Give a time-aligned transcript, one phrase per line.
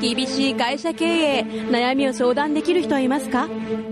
[0.00, 3.48] 厳しい会社経営悩みを相談できる人はいますか？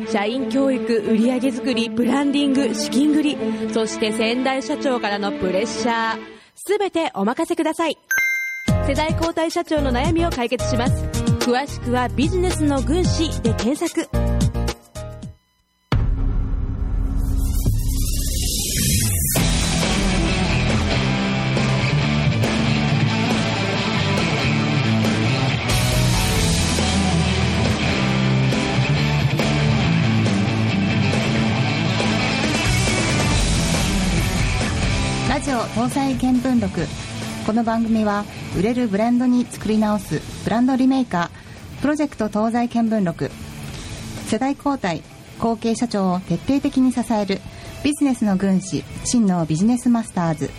[0.09, 6.19] 社員教育売上づくりブランディング資金繰りそして先代社長からのプレッシャー。
[6.79, 7.99] 全てお任せください。
[8.87, 11.05] 世代交代社長の悩みを解決します。
[11.41, 14.26] 詳しくはビジネスの軍師で検索。
[35.77, 36.87] ラジオ搭載見聞録。
[37.45, 38.25] この番組は
[38.59, 43.31] 売れるブランドに作り直すブランドリメーカープロジェクト東西見聞録。
[44.27, 45.03] 世代交代
[45.39, 47.41] 後継社長を徹底的に支える
[47.85, 50.51] ビジネスの軍師真のビジネスマスターズ。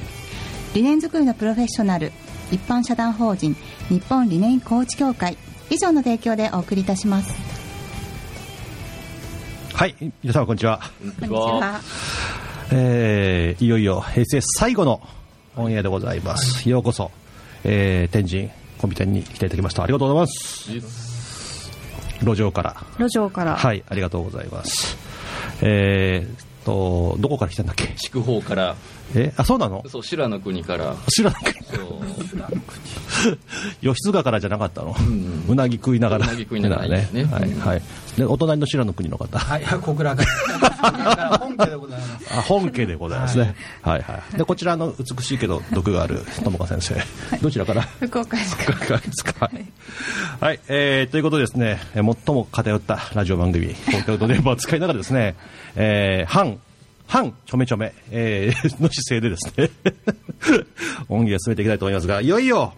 [0.76, 2.12] 理念作りのプロフェッショナル
[2.52, 3.55] 一般社団法人
[3.90, 5.35] 日本理念コーチ協会。
[5.71, 7.34] 以上の提供でお送りいたします。
[9.74, 10.79] はい、皆様こんにちは。
[11.20, 11.81] こんにちは
[12.71, 15.01] えーいよいよ平成最後の
[15.55, 16.68] オンエアでございます。
[16.70, 17.12] ようこそ、
[17.63, 19.84] えー天神コンビ店に来ていただきました。
[19.84, 21.71] ありがとうございます。
[22.21, 22.76] 路上から。
[22.99, 24.98] 路上から、はい、ありがとうございます。
[25.62, 27.87] えー、と、どこから来たんだっけ？
[27.96, 28.76] 筑豊から、
[29.16, 29.84] え、あ、そうなの？
[29.88, 32.02] そう、修羅の国から、知らなかっそ
[32.36, 32.48] う、た。
[33.82, 36.26] 吉津川からじゃなかったの、んうなぎ食いながら。
[36.26, 37.08] うなぎ食いながら ね。
[37.14, 37.82] ねはい、はい。
[38.18, 39.40] で、お隣の修羅の国の方？
[39.40, 41.38] はい、小倉から。
[41.40, 42.38] 本家でございます。
[42.38, 43.55] あ本家でございますね。
[43.82, 47.38] はい、はい、で、こちらの美しいけど毒がある友川先生。
[47.42, 47.82] どちらから？
[47.99, 49.49] 福岡市から福岡ですか。
[50.40, 55.36] はい、えー、ということでですね、えー最も偏ったラジオ番組、東京の電波を使いながらですね、
[55.76, 56.58] えー、反、
[57.08, 59.72] 反ちょめちょめ、えー、 の姿勢でですね、
[61.10, 62.74] 音源を進めていきたいと思いますが、いよいよ、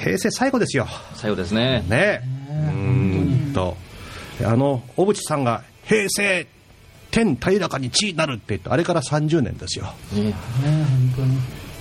[0.00, 0.86] 平成最後ですよ。
[1.14, 1.84] さようですね。
[1.88, 2.20] ね。
[2.50, 3.76] うーんと、
[4.44, 6.46] あの、小渕さんが平成、
[7.12, 9.94] 天平らかに地になるって言って、あれから30年ですよ。
[10.12, 10.34] ね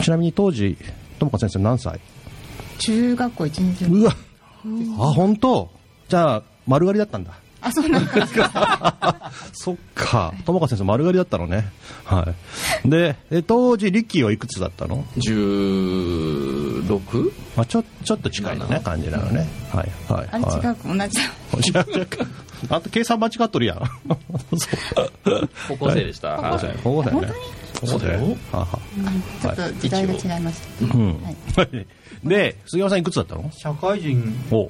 [0.01, 0.78] ちなみに当時、
[1.19, 1.99] 友子先生何歳？
[2.78, 3.85] 中学校1年生。
[3.88, 4.16] うわ。
[4.99, 5.72] あ、本当。
[6.07, 7.33] じゃあ、丸刈りだったんだ。
[7.65, 10.31] あそうなんですか そっか。
[10.45, 11.67] 友子先生丸刈りだったのね。
[12.03, 12.31] は
[12.85, 12.89] い。
[12.89, 17.31] で、え当時、リッキーはいくつだったの？16?
[17.57, 19.49] まあちょ、ちょっと近いね、感じなのね。
[19.73, 20.27] はい、はい。
[20.31, 20.93] あれ違う同
[21.61, 21.83] じ だ
[22.69, 23.81] あと計算間違っとるやん。
[25.67, 26.38] 高校生でした。
[26.38, 26.77] 高校生はい。
[26.83, 27.33] 高校生ね。
[27.81, 28.38] 高校生よ。
[28.51, 28.79] はあは
[29.55, 31.21] ちょっと時代が違いました、あうん。
[31.23, 31.85] はい。
[32.27, 33.51] で、杉山さんいくつだったの？
[33.51, 34.69] 社会人ですよ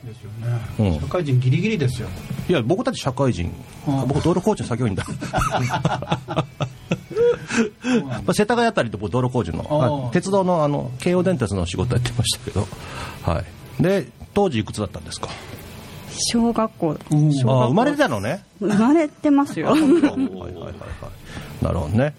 [0.80, 0.92] うん。
[0.92, 1.00] ね。
[1.02, 2.08] 社会人ギリギリですよ。
[2.50, 3.52] いや、僕たち社会人。
[3.86, 5.06] 僕、道路工事の作業員だ。
[8.04, 12.68] まあ、世田谷あたりで僕道路工事の鉄道のあの京王電鉄の仕事やってましたけど、
[13.24, 13.42] は
[13.80, 15.30] い、で当時いくつだったんですか？
[16.18, 16.92] 小学校。
[16.92, 18.44] あー生まれてたのね。
[18.60, 19.68] 生まれてますよ。
[19.68, 21.64] はいはいはいはい。
[21.64, 22.14] なるほどね。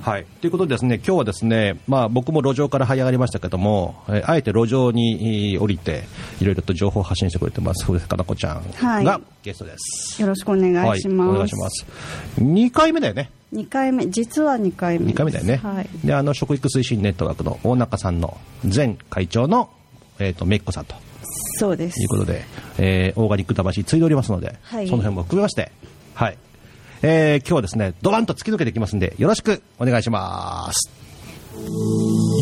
[0.00, 0.26] はい。
[0.40, 6.04] ということでですね、今日はですね、まあ僕も路上から這い上がりましたけども、えーあえて路上にえー降りて、
[6.40, 9.04] いろいろと情報を発信してくれてます、古瀬かな子ちゃんはい。
[9.04, 10.20] がゲストです。
[10.20, 11.86] よろしくお願いします、はい、お願いします。
[12.40, 13.30] 2回目だよね。
[13.52, 14.06] 2回目。
[14.08, 15.12] 実は2回目。
[15.12, 15.88] 2回目だよね、はい。
[16.04, 19.70] であの食育推進ネットワークの大中さんの前会長の、
[20.18, 20.94] えー、とめっこさんと
[21.58, 22.00] そうです。
[22.00, 22.44] いうことで、
[22.78, 24.86] えーオーガニック魂継いでおりますので、はい。
[24.86, 25.72] その辺も含めまして、
[26.14, 26.38] はい。
[27.02, 30.90] えー今日はですねドバンと突き抜けていきますんでよろしくお願いします。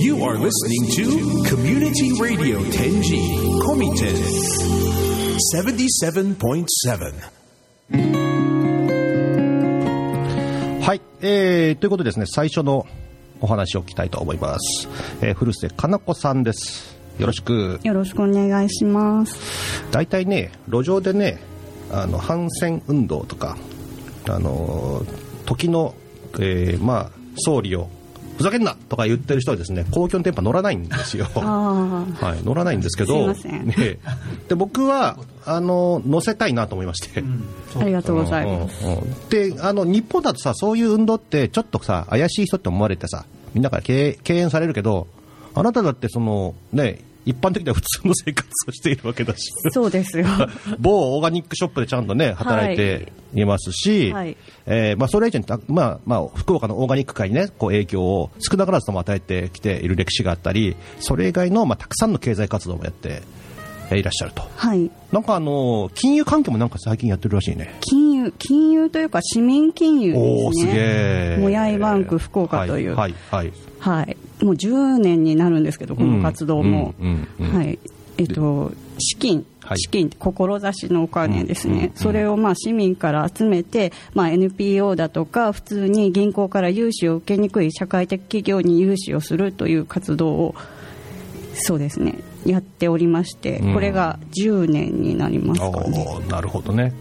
[0.02, 3.18] You are listening to Community Radio Tenji
[3.62, 4.14] Komiten
[5.54, 7.36] 77.7.
[10.82, 12.86] はい、えー、ということでですね最初の
[13.40, 14.88] お話を聞きたいと思います、
[15.22, 17.80] えー古瀬かな子さんですよろしく。
[17.82, 19.82] よろしくお願いします。
[19.90, 21.40] 大体ね路上でね
[21.90, 23.56] あの反戦運動とか
[24.28, 25.04] あの
[25.46, 25.94] 時の、
[26.38, 27.90] えーまあ総理を
[28.36, 31.26] ふざけんなとか言ってる人はですね公共の電波乗らないんですよ。
[31.34, 33.66] はい、乗らないんですけどすいません。
[33.66, 33.98] ね、
[34.48, 37.22] で僕はあの乗せたいなと思いまして、
[37.78, 43.24] ありがとうございます、うんうんであの日本だとさそういう運動ってちょっとさ怪しい人って思われてさ
[43.54, 45.06] みんなから敬敬遠されるけど
[45.54, 49.50] あなただってそのね一般的には普通の生活をしているわけだし。
[49.72, 50.26] そうですよ。
[50.78, 54.36] 某オーガニックショップでちゃんとね働いていますし、はい。
[54.66, 63.35] えーまあ、それ以上にた、まあまあ、福岡のオーガニック界に、ね、こう影響を少なからずとも与えてきている歴史があったりそれ以外の、まあ、たくさんの経済活動もやってえー
[63.92, 64.42] いらっしゃると。
[64.56, 64.90] はい。
[65.12, 67.76] なんかあの金融関係もなんか最近やってるらしいね。
[67.80, 71.36] 金融金融というか市民金融ですね。
[71.38, 72.94] もやいバンク福岡という。
[72.94, 73.52] はいはい、はい。
[73.78, 76.94] はい、もう10年になるんですけど、この活動も。
[76.98, 77.50] うんうんうん。
[77.50, 77.78] うんはい。
[78.18, 79.78] えっと、資金、はい。
[79.78, 90.54] 資金、志のお金ですね、それをまあ市民から集めて、まあ、NPO だとか、普通に銀行から融資を受けにくい社会的企業に融資をするという活動を、
[91.54, 92.14] そうですね、
[92.46, 96.20] やっておりまして、うんこれが10年になりますかね。
[96.28, 96.92] なるほどね。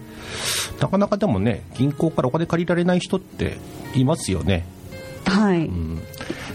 [0.80, 3.58] なかなかでもね、銀行からお金借りられない人って
[3.94, 4.66] いますよね。
[5.24, 5.70] はい、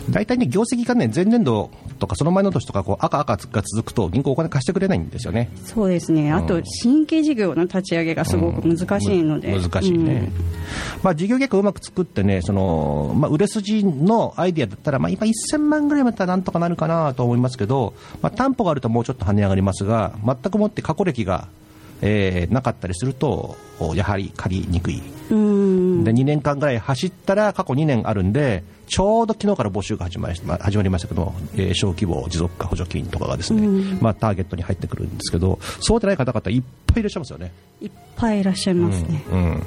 [0.10, 1.72] 大体ね、業績がね、前年度
[2.02, 5.50] とかその前の年とかこう赤赤が続くと銀行お金貸してくれないんですよね。
[5.64, 10.32] そうですね、あと新規事業の立ち上げがすごく難しいので、うん難しいね、
[11.04, 21.48] まあ、事業計画をうまく作ってねその、まあ、売れ筋のアイディアだったら、まあ、今1000万ぐらいだったらなんとかなるかなと思いますけど、まあ、担保があるともうちょっと跳ね上がりますが全くもって過去歴が、
[22.02, 23.56] えーなかったりすると
[23.96, 25.02] やはり借りにくい。
[25.30, 26.04] うん。
[26.04, 33.66] で2年間ぐらい走ったら過去2年あるんでちょうど昨日から募集が始まりま始まりましたけど、えー小規模持続化補助金とかがですね、
[34.02, 37.54] まあ、ターゲットに入ってくるんですけどそうでない方々いっぱいいらっしゃいますよね。
[37.80, 39.24] いっぱいいらっしゃいますね。
[39.32, 39.64] うん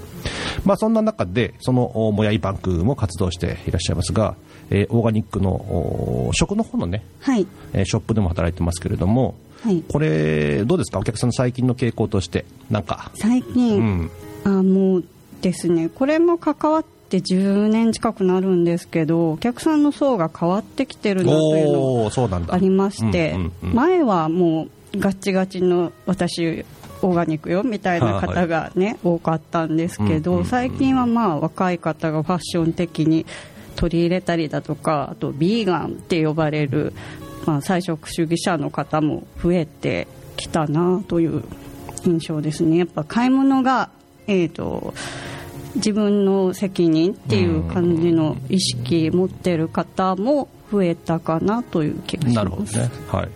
[0.66, 4.36] まあ、そんな中で、そのおもやいバンクも活動していらっしゃいますが、
[4.68, 9.82] えーオーガニックのお食の方のね、はい、えーショップでも働いてますけれども、はい。
[9.90, 14.10] これ、どうですか、お客さんの最近の傾向として、なんか、最近、うん。
[14.44, 15.04] あもう
[15.40, 15.88] ですね。
[15.88, 23.74] これも関わって10年近くなるんですけどお客さんの層が変わってきてるなというのがありまして、うんうんうん。
[23.74, 26.64] 前はもうガッチガチの私
[27.02, 30.48] オーガニックよみたいな方がね、多かったんですけど、うんうんうん。
[30.48, 33.26] 最近はまあ若い方がファッション的に
[33.76, 36.92] 取り入れたりだとかあとビーガンって呼ばれる、
[37.44, 40.06] まあ、菜食主義者の方も増えて
[40.36, 41.42] きたなという
[42.04, 42.78] 印象ですね。
[42.78, 43.90] やっぱ買い物が、
[44.26, 44.94] えー、と
[45.76, 52.36] 自分の責任っていう感じの意識持ってる方も増えたかなという気がします。
[52.36, 53.28] なるほどね、はい、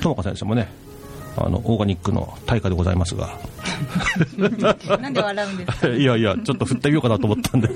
[0.00, 0.68] 友香先生もね、
[1.36, 3.38] あのオーガニックの大会でございますが。
[5.00, 5.88] なんで笑うんですか？
[5.94, 7.68] いやいや、ちょっと振ってみようかなと思ったんで、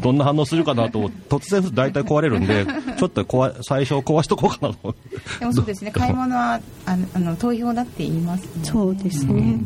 [0.00, 2.66] どんな反応するかなと思って、突然大体壊れるんで、
[2.98, 5.38] ちょっと壊最初壊しとこうかなと思って。
[5.40, 5.90] でもそうですね。
[5.90, 9.58] 買い物はあのあの投票だって言います、ね、そうですね、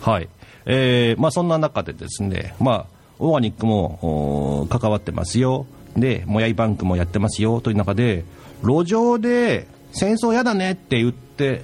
[0.00, 0.28] はい。
[0.70, 2.86] えーまあそんな中でですね、まあ、
[3.18, 5.66] オーガニックも関わってますよ。
[5.96, 8.24] で、もやいバンクもやってますよという中で、
[8.62, 11.62] 路上で戦争やだねって言って、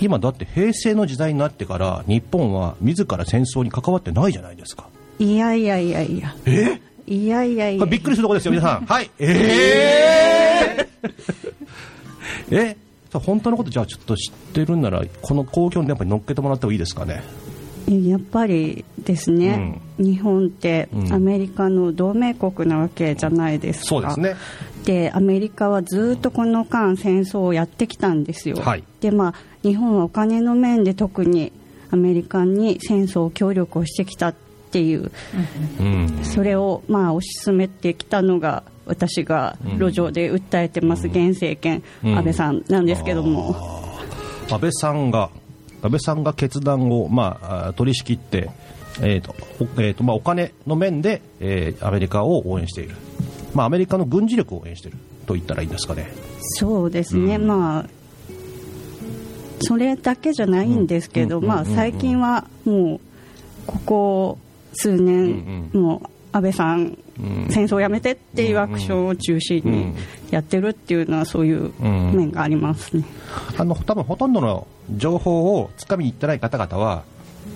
[0.00, 4.86] 今だって平成の時代になってから日本は自ら戦争に関わってないじゃないですか。
[5.18, 6.80] いやいやいやいやえ？
[7.06, 8.86] いやいやいやびっくりするところですよ、皆さん。
[8.86, 9.10] はい。
[9.18, 12.76] えー、え？
[13.12, 17.24] 本当のことじゃあちょっと知ってるんなら、この公共にやっぱり乗っけてもらってもいいですかね？
[17.88, 21.12] やっぱりですね、日本ってうん。
[21.12, 24.36] アメリカの同盟国なわけじゃないですか、そうですね。
[24.84, 28.84] でアメリカはずっとこの間戦争をやってきたんですよ、はい。
[29.00, 31.52] でまあ日本はお金の面で特に
[31.90, 34.34] アメリカに戦争協力をしてきたっ
[34.70, 35.10] ていう。
[35.80, 36.20] うん。
[36.22, 42.18] それをまあ推し進めてきたのが私が路上で訴えてます現政権、うん。
[42.18, 43.54] 安倍さんなんですけども、
[44.48, 45.30] 安倍さんが、
[45.82, 48.50] 安倍さんが決断を、まあ、あ取り仕切って、
[49.00, 52.96] えーとおえーとまあ、お金の面で、えーアメリカを応援している、
[53.54, 56.12] まあ、アメリカの軍事力を応援していると言ったらいいんですかね。
[56.40, 57.86] そうですね、まあ
[59.62, 61.46] それだけじゃないんですけど、うん。
[61.46, 63.00] まあ、最近はもう
[63.66, 64.38] ここ
[64.72, 67.48] 数年、うんもう安倍さん、うん。
[67.50, 69.94] 戦争をやめてっていうアクションを中心にうん。
[70.30, 73.04] やってるっていうのはそういううん面がありますね。
[73.58, 74.66] あの多分ほとんどの
[74.96, 77.04] 情報をつかみに行ってない方々は、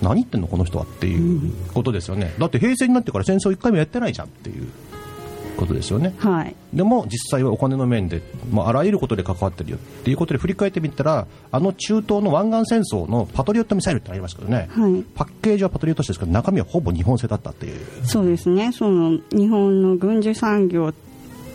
[0.01, 4.67] 何言ってんの、この人はっていうことですよね、だって平成になってから戦争一回もやってないじゃんっていう
[5.55, 6.13] ことですよね。
[6.17, 6.55] はい。
[6.73, 15.03] でも実際はお金の面で、まあ、あらゆることで関わってるよっていうことで振り返ってみたら、あの中東の湾岸戦争のパトリオットミサイルってありますけどね、はい。
[15.15, 18.71] パッケージはパトリオット紙ですけど、中身はほぼ日本製だったっていう、そうですね。
[18.73, 20.93] その日本の軍事産業っ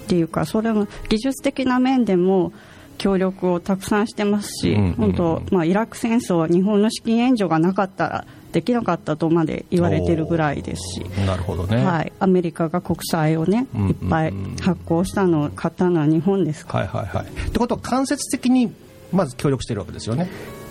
[0.06, 2.52] ていうかそれの技術的な面でも
[3.00, 11.26] 協力をたくさんしてますし、うんうんうん本当、まあ、イラク戦争は日本の資金援助がなかったらできなかったとまで言われてるぐらいですし。
[11.26, 11.82] なるほどね。
[11.84, 17.26] はい、アメリカが国債をね、いっぱい発行したのを買ったのは日本ですから、はいはいはい。
[17.26, 18.72] ってことは間接的に
[19.12, 20.28] まず協力してるわけですよね。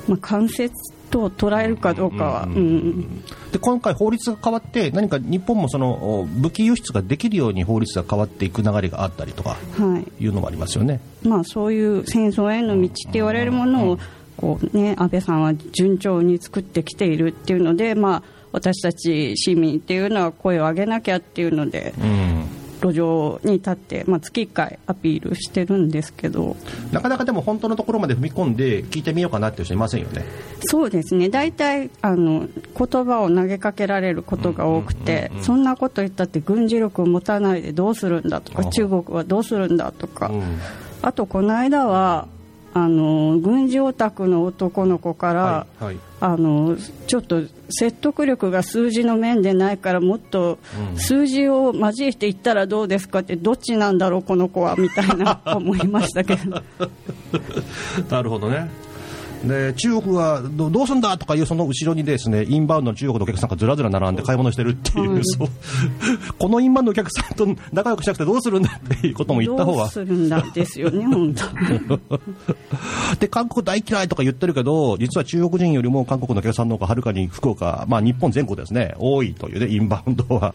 [0.08, 0.72] まあ、間接
[1.10, 10.24] と捉えるかどうかは、うんうんで今回、法律が変わって、何か日本もそのお武器輸出ができるように法律が変わっていく流れがあったりとかはい。
[10.24, 11.00] いうのもありますよね。
[11.24, 14.00] まあ、そういう戦争への道って言われるものを
[14.38, 26.56] こう、ね、安倍さんは順調に作ってきているっていうので、まあ、私たち市民っていうのは声を上げなきゃっていうので、うん路上に立って、まあ、月1回アピールしてるんですけど。
[26.92, 30.26] なかなかでも本当のところまで踏み込んで聞いてみようかなっていう人いませんよね。
[30.62, 31.30] そうですね。
[31.30, 40.60] 大体あの言葉を投げかけられることが多くて、そんなこと言ったって軍事力を持たないでどうするんだとかあ中国はどうするんだとか、うん。
[41.02, 42.28] あとこの間は
[42.74, 45.98] あの軍事オタクの男の子から、はいはい。
[46.22, 46.76] あの
[47.08, 50.60] ちょっと説得力が数字の面でないからもっと
[50.98, 56.62] 数字を交えていったらどうですかってどっちなんだろうこの子はみたいな思いましたけど。
[58.12, 58.70] なるほどね。
[59.44, 65.48] で中国はどどうすんだとかいうその後ろにですねインバウンドの中国のお客さんがずらずら並んで買い物してるっていう、はいそう。
[66.38, 69.84] このインバウンドのお客さんと仲良くしなくてどうするんだっていうことも言った方が。
[69.84, 72.00] どうするんだですよね本当。
[73.20, 80.54] で韓国大嫌いとか言ってるけど実は中国人よりも韓国のお客さんの方がはるかに福岡、まあ、日本全国ですね多いというねインバウンドは。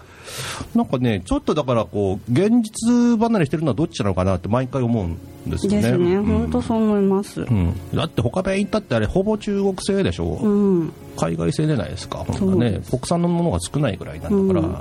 [0.74, 5.82] なんかねちょっとだからこう現実離れしてるのはどっちなのかなって毎回思うんですよね。
[5.82, 6.24] ですね、うん。
[6.24, 7.42] 本当そう思います。
[7.42, 14.74] うん、だって他弁行ったってあれほぼ中国製でしょ、うん、海外製じゃないですか、本当ねで、国産のものが少ないぐらいなんだから、うん。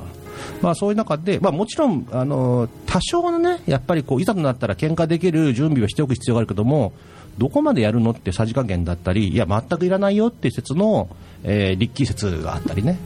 [0.61, 6.93] まあ、そういう中で、まあ、もちろんあの多少のね、やっぱりこういざとなったら喧嘩できる準備をしておく必要があるけども、
[7.37, 11.09] どこまでやるのってさじ加減だったり、いや、全くいらないよっていう説の、
[11.43, 12.99] えー、立気説があったりね、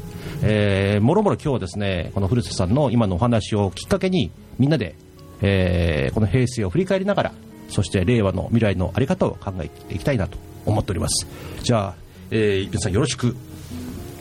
[0.43, 4.95] えーもろもろ今日ですね、この古瀬さんの今のお話をきっかけに、みんなで、
[5.41, 7.31] えーこの平成を振り返りながら、
[7.69, 11.27] そして令和の未来のあり方を考えていきたいなと思っております。
[11.63, 11.95] じゃあ、
[12.31, 13.35] えー、皆さんよろしく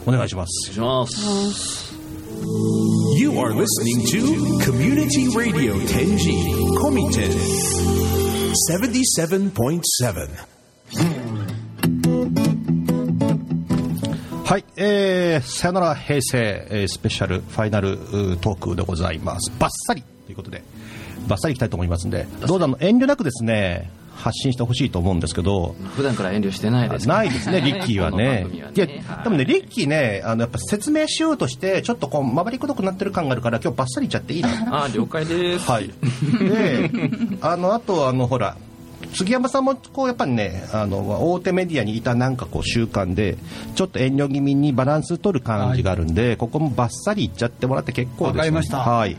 [0.07, 0.81] お願いします。
[0.81, 1.97] お願いします。
[3.17, 4.21] You are listening to
[4.63, 6.37] Community Radio Tenji
[6.79, 7.33] Komiten
[8.71, 10.57] 77.7.
[14.45, 17.97] はい、えー、さよなら平成、えースペシャルファイナル
[18.41, 19.51] トークでございます。
[19.59, 20.63] バッサリということで、
[21.27, 28.51] バッサリいきたいと思いますんで、どうぞあの遠慮なくですね、発信してほしいと思うんですけど、普段から遠慮してないですないですね、 リッキーはねは。
[28.51, 34.85] いやねはい、でもね、リッキーね、あの、やっぱ説明しようとして、ちょっとこう、回りくどくなってる感があるから、今日バッサリいっちゃっていいな。
[34.85, 35.71] あ、了解です。
[35.71, 35.89] はい。
[36.39, 36.91] で、
[37.41, 38.57] あの、あと、あの、ほら、
[39.15, 43.37] 杉山さんもこうやっぱりねあの大手メディアにいたなんかこう習慣で
[43.75, 49.17] ちょっと遠慮気味にバランス取る感じがあるんで、ここもバッサリいっちゃってもらって結構ですわかりましたはい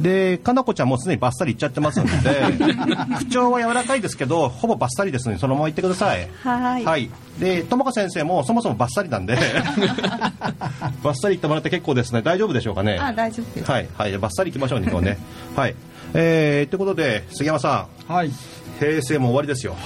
[0.00, 2.44] でかなこちゃんもすでにバッサリいっちゃってますので
[3.18, 6.28] 口調は柔らかいですけどほぼバッサリですのでそのまま言ってください。
[6.42, 6.84] はい。
[6.84, 7.10] はい。
[7.38, 9.36] で友香先生もそもそもバッサリなんで
[11.02, 12.22] バッサリ言ってもらって結構ですね。
[12.22, 12.98] 大丈夫でしょうかね？
[13.00, 13.70] あ大丈夫です。
[13.70, 13.88] はい。
[13.96, 14.18] はい。
[14.18, 15.18] バッサリいきましょうね今日ね。
[15.56, 15.74] はい。
[16.14, 18.12] えー、ということで杉山さん。
[18.12, 18.30] はい。
[18.78, 19.76] 平成も終わりですよ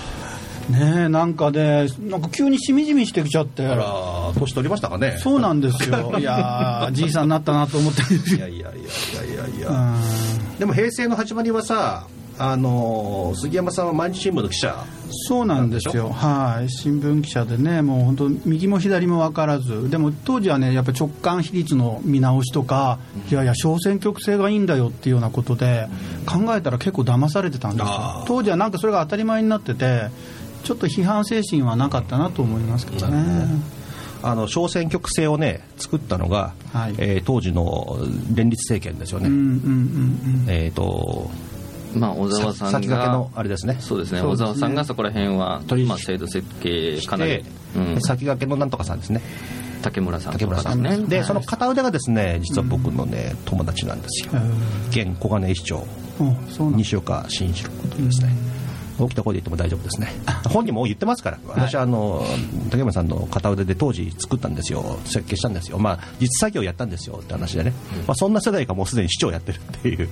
[0.70, 3.66] ねえなんかねなんか急にしみじみしてきちゃって。
[3.66, 5.16] あら年取りましたかね。
[5.18, 6.14] そうなんですよ。
[6.18, 8.02] いやーじいさんになったなと思って。
[8.02, 8.70] いやいやいやい
[9.28, 9.70] やいやいや。
[9.70, 10.58] うん。
[10.58, 12.06] でも平成の始まりはさ
[12.38, 14.74] あのー杉山さんは毎日新聞の記者。
[15.28, 16.10] そうなんですよ。
[16.10, 16.70] はい。
[16.70, 19.88] 新聞記者でねもう本当右も左も分からず。
[19.88, 22.98] でも当時はねやっぱ直感比率の見直しとか、
[23.30, 25.88] いやいや小選挙区制がいいんだよっていうようなことで
[26.26, 28.24] 考えたら結構騙されてたんですよ。
[28.26, 30.08] 当時はなんかそれが当たり前になってて
[30.66, 33.46] ちょっと批判精神はなかったなと思いますけどね。
[34.22, 36.94] あの小選挙区制をね作ったのが、はい。
[36.98, 37.98] えー当時の
[38.34, 41.30] 連立政権ですよね、うんうんうんえっ、と
[41.94, 42.78] まあ、小沢さんが。
[42.80, 43.76] 先駆けのあれですね。
[43.78, 44.20] そうですね。
[44.20, 44.26] ね。
[44.26, 49.22] 小沢さんがそこら辺は、まあ、制度設計かなりして、、うん、先駆けのなんとかさんですね。
[49.82, 50.82] 竹村さん竹村さん。
[50.82, 51.24] で、はい。
[51.24, 54.32] その片腕がですね実は僕のね、友達なんですよ。
[54.34, 54.88] うん。
[54.88, 55.86] 現小金井市長。
[56.76, 58.32] 西岡真一郎君とですね、
[58.98, 60.08] 大きな声で言っても大丈夫ですね。
[60.48, 61.38] 本人も言ってますから。
[61.48, 62.24] 私はあの
[62.70, 64.98] 竹山さんの片腕で当時作ったんですよ。
[65.04, 65.78] 設計したんですよ。
[65.78, 67.72] まあ実作業やったんですよって話でね、
[68.06, 70.08] まあ、そんな世代がもうすでに市長やってるっていう、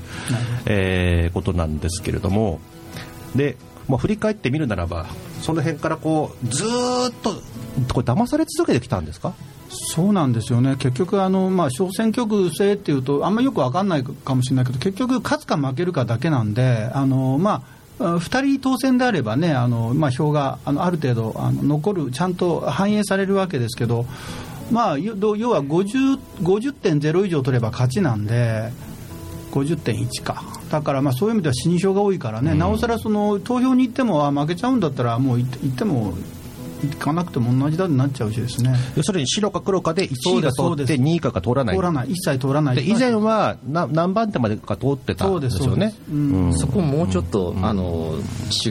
[0.66, 2.60] えーことなんですけれども。
[3.34, 3.56] で、
[3.88, 5.06] まあ、振り返ってみるならば
[5.42, 7.34] その辺からこうずーっと
[7.92, 9.34] これ騙され続けてきたんですか？
[9.68, 24.06] そうなんですよね、結局あの、まあ、小選挙区制っていうと、あんまりよく分かんないかもしれないけど、結局、勝つか負けるかだけなんで、あのまあ、2人当選であればね、あのまあ、票があのある程度あの残る、ちゃんと反映されるわけですけど、
[24.70, 28.70] まあ、よ要は50 50.0以上取れば勝ちなんで、
[29.52, 35.84] 50.1か、だからまあそういう意味では死に票が多いからね、なおさらその投票に行っても、あ負けちゃうんだったら、もう行って
[36.88, 38.74] 行かなくても同じだになっちゃうしですね。
[38.96, 40.92] 要するに白か黒かで1位が通ってそうです。
[40.94, 41.76] 2位以下が通らない。
[41.76, 42.10] 通らない。
[42.10, 42.76] 一切通らない。
[42.76, 45.94] で以前はな何番手までか通ってたんですよね。
[46.52, 48.14] そこもうちょっと、あの
[48.64, 48.70] 違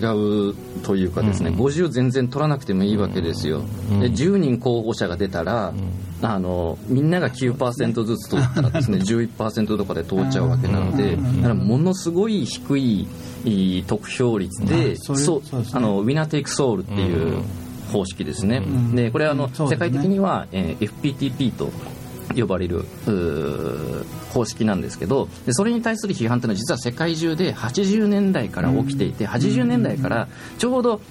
[0.51, 3.61] うというかですね、50全然取らなくてもいいわけですよ、
[3.99, 5.73] で10人候補者が出たら、
[6.21, 13.07] あのみんなが9%ずつ取ったらですね 11%とかで通っちゃうわけなので、だからものすごい低い
[13.45, 15.41] いい得票率で、あそう
[15.73, 17.41] あのウィナーテイクソウルっていう
[17.91, 18.61] 方式ですね、
[18.93, 19.53] でこれはあの、ね。
[19.55, 21.71] 世界的には、えー FPTP と
[22.35, 22.85] 呼ばれる
[24.33, 31.01] 方式なんですけどでそれに対する批判というのは実は世界中で80年代から起きていて、80年代からちょうど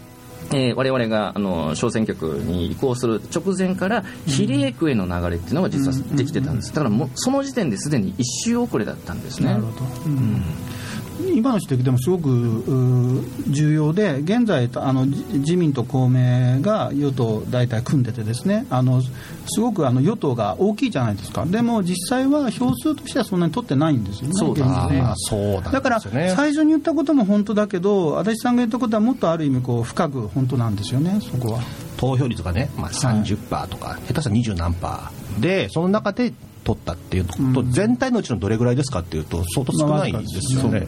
[0.51, 6.71] えー我々があの小選挙区に移行する直前から比例区への流れっていうのが実はできてたんです。
[6.75, 9.51] だからもうその時点ですでに一周遅れだったんですね。
[9.53, 10.43] なるほど、うん
[11.31, 19.11] 今の指摘でもすごく重要で現在あのじ自民と公明が与党大体組んでてですねあのす
[19.61, 21.45] ごくあの与党が大きいじゃないですか。
[21.47, 25.63] でも実際は票数としてはそんなに取ってないんですよねそうだそうなんですよね。
[25.73, 31.61] だから最初に言ったことも本当だけど足立さんが言ったことはもっとある意味こう深く本当なんですよねそこは。
[31.97, 35.41] 投票率がね、まあ、30%とか、下手したら20何パー。
[35.41, 36.33] でその中で
[36.65, 37.73] 取ったっていうと、うん。
[37.73, 40.87] 全体のうちのどれぐらいですかっていうと相当少ないんですよね,、ね。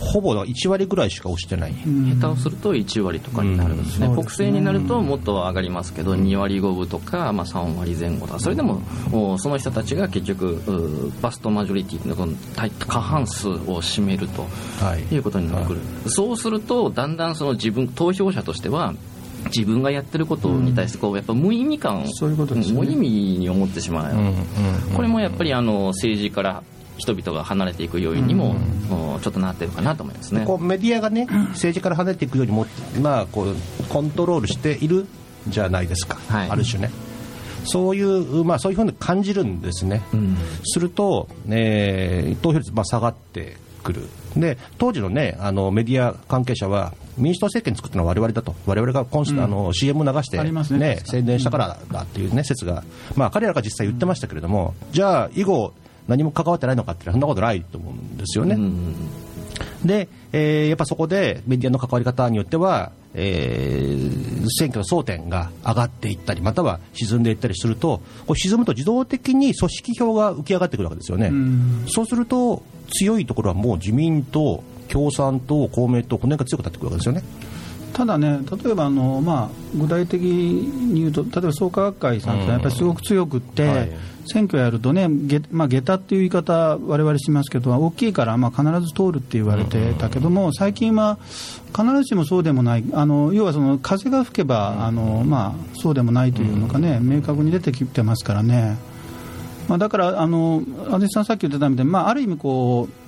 [0.00, 8.80] ほぼ1割ぐらいしか押してない、下手をすると1割とかになるんですね、うん国政になるともっと上がりますけど、2割5分とか、まあ、3割前後とか、それでも
[9.12, 14.46] おその人たちが結局、うバストマジョリティのこの大過半数を占めると
[14.80, 15.14] はい。
[15.14, 18.94] いうことになってくる、そうすると、だんだんその自分、投票者としては、
[19.46, 22.06] 自分がやってることに対してこうやっぱ無意味感を、
[22.72, 24.14] 無意味に思ってしまう、
[24.94, 26.62] これもやっぱりあの政治から
[26.98, 28.56] 人々が離れていく要因にも、
[28.90, 30.44] おちょっとなってるかなと思いますね。
[30.44, 32.66] こうメディアがね政治から離れていくようにも、
[33.00, 33.54] まあ、こう
[33.88, 35.06] コントロールしている
[35.46, 36.50] じゃないですか、はい。
[36.50, 36.90] ある種ね。
[37.64, 40.36] そういう、まあ、そういうふうに感じるんですね、うん。
[40.64, 48.54] すると、えー投票率、まあ、下がってくるで当時の,、ね、あのメディア関係者は民主党政権作ったのは我々だと。
[48.66, 51.00] 我々がコンス、あの CM 流して、ありますね。
[51.04, 52.84] 宣伝したからだっていう、ね、説が、
[53.16, 55.74] まあ、彼らが実際言ってましたけれども、じゃあ以後
[56.06, 58.54] 何も関わってないのかってそんなことないと思うんですよね。
[58.54, 58.94] うん。
[59.84, 71.28] で、えーやっぱそこでメディアの関わり方によっては、えー選挙の争点が上がっていったり、または沈んでいったりすると、こう沈むと自動的に組織票が浮き上がってくるわけですよね。
[71.28, 72.62] んそうすると、
[72.98, 77.22] 強いところはもう自民党、共産党、公明党、この辺が強くなってくるわけですよね。
[77.92, 83.90] ただね、例えばあの、まあ、具体的に言うと、例えば創価学会さんってやっぱりすごく強くって、はい。
[84.30, 91.18] 選挙やるとね、げまあ、下駄っていう言い方、われわれしますけど、大きいからまあ必ず通るって言われてたけども、最近は
[91.74, 98.76] 必ずしもそうでもない、あの要はその風が吹けば、あのまあ、そうでもないというのかね、明確に出てきてますからね。
[99.68, 103.07] まあ、だから、あの安倍さんさっき言ってたみたいに、まあ、ある意味こう、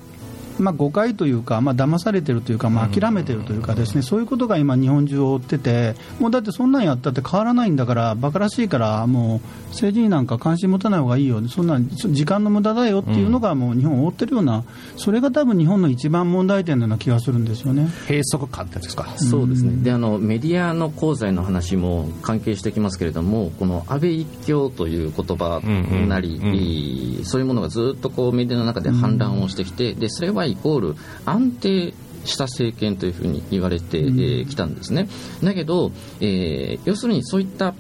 [0.61, 14.65] まあ、誤解というか、まあ騙されてるというか、まあ、諦めてるというかですね、そういうことが今、日本中を追ってて、もうだってそんなんやったって変わらないんだから、馬鹿らしいから、もう政治になんか関心持たない方がいいよ、そんな時間の無駄だよっていうのが、もう日本を追ってるような、
[14.97, 17.89] それが多分日本の一番問題点のような気がするんですよね。
[18.09, 19.09] 閉塞感ってやつですか？
[19.17, 19.83] そうですね。
[19.83, 25.61] であのメディアの功罪の話も関係してきますけれどもこの安倍一強という言葉
[26.07, 35.09] なり、うんうんそういうものがずっとこうメディアの中で反乱をしてきて、でそれはイコール安定した政権というふうに言われてき、えたんですね。
[35.43, 37.75] だけど、えー要するにそういった、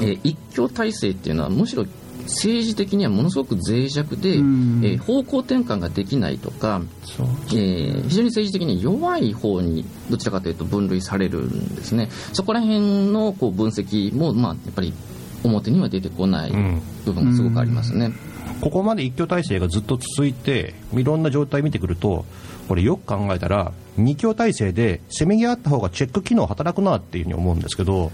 [0.00, 1.86] えー一強体制っていうのはむしろ
[2.26, 4.80] 政治的にはものすごく脆弱で、うん。
[4.84, 6.82] えー方向転換ができないとか、
[7.48, 12.08] えー非常に政治的に弱い方にどちらかというと分類されるんですね。
[12.32, 14.92] そこら辺のこう分析も、まあ、やっぱり
[15.44, 16.82] 表には出てこないうん。
[17.04, 18.12] 部分がすごくありますね、
[18.60, 22.24] ここまで一強体制がずっと続いて、いろんな状態を見てくると、
[22.68, 28.12] これよく考えたら、二強体制でせめぎ合った方がチェック機能働くなっていうふうに思うんですけど、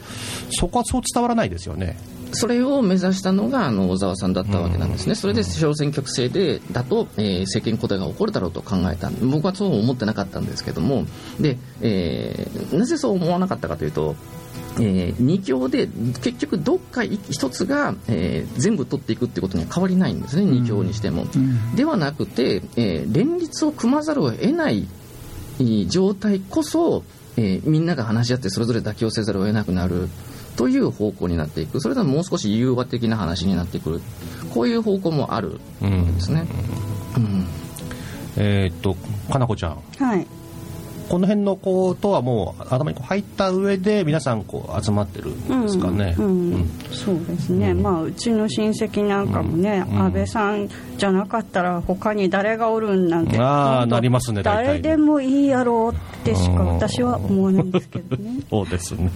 [0.51, 1.97] そこはそう伝わらないですよね。
[2.33, 9.11] それを目指したのがあの小沢さんだったわけなんですね、それで小選挙区制でだと、えー政権交代が起こるだろうと考えた。
[9.11, 11.05] 僕はそう思ってなかったんですけども。
[11.41, 14.17] で、えーなぜそう思わなかったかというと、
[14.81, 15.87] え2強で
[16.23, 20.45] 結局どっか一つが、えー全部取っていくってことには変わりないんですね。
[20.51, 21.75] 2強にしても、うん。
[21.77, 24.89] ではなくて、えー連立を組まざるを得ない
[25.59, 27.03] えー状態こそ、
[27.37, 30.09] えーみんなが話し合ってそれぞれ妥協せざるを得なくなる
[30.57, 31.81] という方向になっていく。
[31.81, 34.01] それとはもう少し融和的な話になってくる。
[34.53, 36.47] こういう方向もあるうんんですね、
[37.17, 37.47] うん。
[38.37, 38.97] えーっと、
[39.31, 40.27] かなこちゃん、はい。
[41.09, 46.15] この辺のことはもう頭に入った上で皆さんこう集まってるんですかね。
[46.19, 46.71] うんうん。
[46.91, 49.99] そうですね、まあうちの親戚なんかもね、うん。
[49.99, 58.41] 安倍さんじゃなかったら他に誰がおるんなんてあなりますね誰でもいいやろうってしか私は思わないんですけどね。
[58.49, 59.11] そうですね。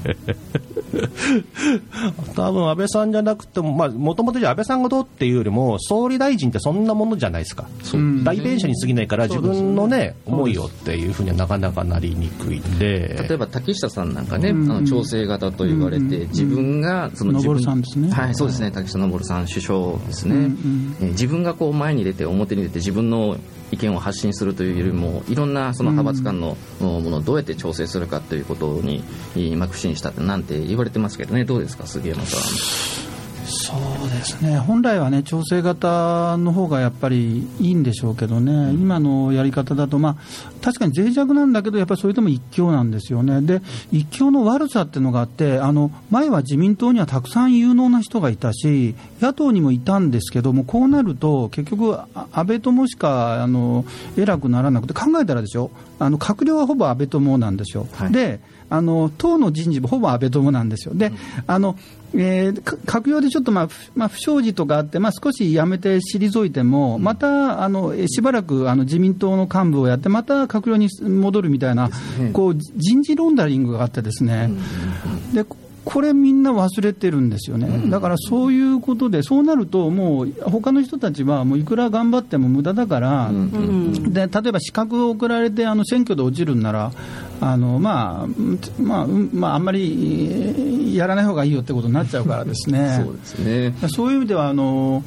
[2.35, 7.67] 多分安倍さんじゃなくても、まあ、もともとじゃあ安倍さんがどうっていうよりも、総理大臣ってそんなものじゃないですか。
[7.93, 7.97] う。
[7.97, 8.25] ん。
[8.25, 13.17] 代弁者に過ぎないから、自分のね、思いをっていうふうにはなかなかなりにくいんで。
[13.29, 14.71] 例えば竹下さんなんかね、うん。
[14.71, 16.29] あの調整型と言われて、うん。
[16.29, 18.11] 自分がその自分昇さんですね。
[18.11, 18.71] はいそうですね。
[18.71, 20.97] 竹下昇さん首相ですね、うんうん。
[21.01, 23.37] えー自分がこう前に出て表に出て自分の
[23.71, 29.03] 意見を発信するというよりもいろんなその派閥間のものをどうやって調整するかということに
[29.35, 32.37] 今苦心したってなんて言われてますけどねどうですか杉山さ
[33.03, 33.06] ん。
[33.67, 33.75] そ
[34.07, 34.59] うですね。
[34.59, 40.17] 本来はね調整型の方がやっぱりいいんでしょうけどね、今のやり方だと、まあ、
[40.63, 53.85] 確かに脆弱なんだけど、やっぱりそれでも一強なんですよね、で一強の悪さっていうのがあって、あの前は自民党にはたくさん有能な人がいたし、野党にもいたんですけども、こうなると、結局、あ安倍友しかあの
[54.17, 57.89] 偉くならなくて、考えたらでしょ、あの閣僚はほぼ安倍友なんですよ。
[57.95, 58.13] はい。
[58.13, 60.95] であの党の人事もほぼ安倍友なんですよ。
[60.95, 61.13] で、
[61.47, 61.77] あの
[62.15, 71.91] えーか閣僚でちょっと、まあふまあ、不祥事とかあって、まあ、少し辞めて退いても、またあのえしばらくあの自民党の幹部をやって、また閣僚に戻るみたいな、
[72.33, 74.51] こう人事ロンダリングがあってですね、
[75.33, 75.45] で
[75.87, 83.31] ここれみんな忘れてるんですよね、だからそういうことで、そうなると、もう他の人たちは、もういくら頑張っても無駄だから、
[84.11, 86.93] で例えば資格を送られてあの選挙で落ちるんなら、
[87.41, 93.01] あのまあうんまあうんまあ、あんまりえーやらない方がいいよってことになっちゃうからですね。
[93.05, 93.75] そうですね。
[93.89, 95.05] そういう意味ではあの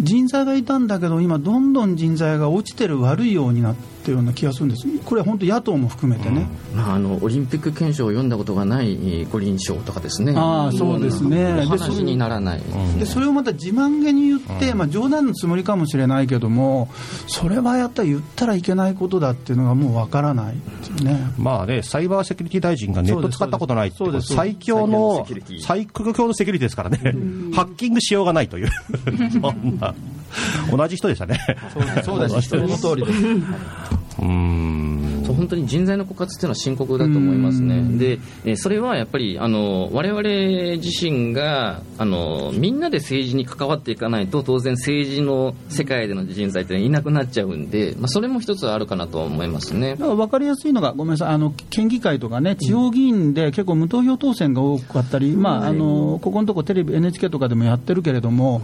[0.00, 4.86] 人材がいたんだけど今どんどん人材が落ちてる悪いようになってるような気がするんです。
[5.04, 10.34] これは本当野党も含めてね、まあ、あのオリンピック憲章を読んだことがないえー五輪賞とかですね。
[10.36, 11.62] あーそうですね。
[11.66, 12.62] お話にならない。
[12.98, 16.88] でそれをまた自慢げに言って、まあ、冗談のつもりかもしれないけども
[17.26, 21.20] それはやったら言ったらいけないことだっていうのがもうわからないですよね。
[21.38, 25.60] まあね、サイバーセキュリティ大臣がネット使ったことないって最強の最強のセキュリティ。
[25.60, 26.98] 最強のセキュリティですからね、
[27.54, 28.68] ハッキングしようがないという、
[29.32, 29.94] そんな、
[30.74, 31.38] 同じ人でしたね。
[32.04, 33.26] そうです その通りです。
[33.26, 34.80] うーん。
[35.30, 40.22] そう本当に人材の枯渇っていうのは深刻だと思いますね、でえーそれはやっぱりあの我々
[40.82, 49.94] 自身があのみんなで政治に関わっていかないと当然政治の世界での人材っていなくなっちゃうんで、まあ、それも一つあるかなとは思いますね。
[49.94, 58.62] 分かりやすいのが、ごめんなさい、あの県議会とかね、地方議員で結構無投票当選が多かったり、まあ、あのここのとこテレビ、NHK とかでもやってるけれども、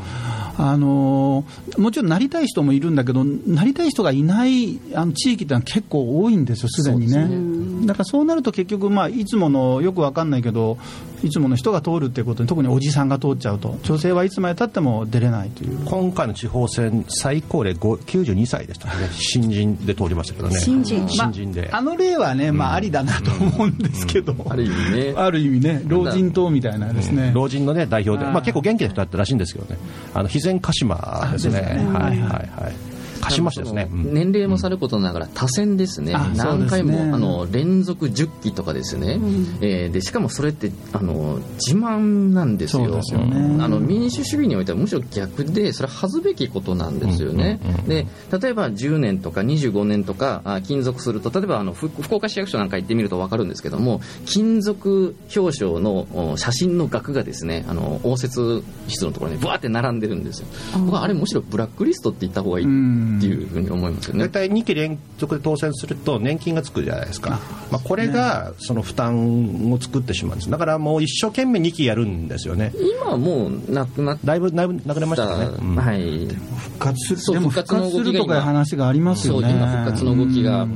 [0.58, 1.44] あの
[1.76, 7.86] もちろんなりたい人もいるんだけど、なりたい人がいないあの地域ってのは結構多いんですよ、すでにね。
[7.86, 10.78] だからそうなると結局、まあ、いつものよく分かんないけど、
[11.22, 15.78] いつもの人が通るっていうことに、特におじさんが通っちゃうと、女性はいつまでたっても出れないという。
[15.84, 21.08] 今回の地方選、最高齢5 92歳でしたね、新人で通りましたけどね、新人。
[21.08, 25.14] 新人で、あの例はね、まあ、ありだなと思うんですけど、ある意味ね。
[25.16, 27.32] ある意味ね、老人党みたいなですね。
[27.34, 29.78] 老人の、ね、代表で、まあ、結構元気な人だったらしいんですけどね、
[30.14, 31.86] あの肥前鹿島ですね、あですね。
[31.92, 32.95] はいはいははいい、
[33.26, 33.88] 鹿島市ですね。
[33.90, 34.14] うん。
[34.14, 39.18] 年齢もさることながら多選ですね、うですね何回もあの連続10期とかですね、
[39.60, 42.84] えーでしかもそれってあの自慢なんですよ。
[42.84, 43.62] そうですよね。
[43.62, 48.06] あの民主主義においてはむしろ逆でそれは恥ずべきことなんですよね、で
[48.38, 60.48] 例えば10年とか25年とかあ勤続すると例えばあの福福岡市役所なんか行ってみると分かるんですけども勤続表彰のお写真の額がですねあの応接室のところにぶわって並んでるんですよ。
[60.78, 62.66] 僕はあれむしろブラックリストって言った方がいい
[63.16, 64.24] っていうふうに思いますよね。
[64.24, 70.50] 大体2期連続で当選すると年金がつくじゃないですか、まあ、これがその負担を作ってしまうんです。
[70.50, 72.72] だからもう一生懸命2期やるんですよね。
[72.76, 75.76] 今はもうなくなっだいぶだいぶなくなりましたよね、うん。
[75.76, 76.26] はい。
[76.26, 79.50] 復活するでも復復活するとかいう話がありますよね。
[79.50, 80.66] 今復活の動きが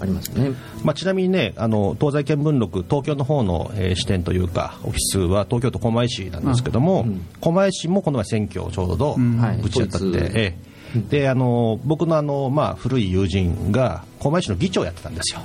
[0.00, 0.52] ありますね。
[0.84, 7.06] まあ、ちなみにねあの東西見聞録東京の方の、えー支店というかオフィスは東京都狛江市なんですけども、
[7.40, 9.62] 狛江市もこの前選挙をちょうどはい。
[9.62, 10.56] ぶち当たって、統一え
[10.96, 15.40] えであの僕のあの、まあ、古い友人が狛江市の議長をやってたんですよ、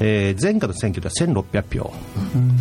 [0.00, 1.92] えー前回の選挙では1600票、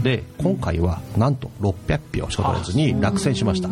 [0.04, 3.70] で今回はなんと600票しか取れずに落選しました。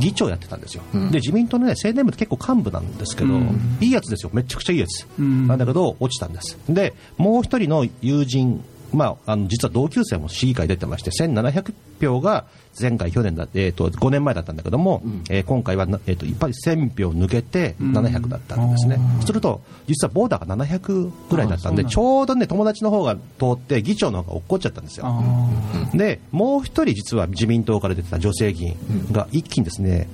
[0.00, 3.34] 議長やってたんですよ、で自民党の、ね、青年部って結構幹部なんですけど、
[3.80, 4.30] いいやつですよ。
[4.32, 6.58] めちゃくちゃいいやつ、なんだけど落ちたんです。
[6.68, 12.44] でもう一人の友人まあ、あの実は同級生も市議会出てまして、1700票が
[12.78, 21.90] 前回、去年だえー、と5年前だったんだけども、えー今回はな、えー、とやっぱり1000票抜けて700だったんですね、すると、実はボーダーが700ぐらいだったんで、んだ。
[21.90, 23.20] ちょうどね、友達の方が通
[23.54, 25.06] って、議長の方が落っこっちゃったんですよ。
[25.06, 28.76] あでもう一人、実は自民党から出てた女性議員
[29.12, 30.08] が一気にですね、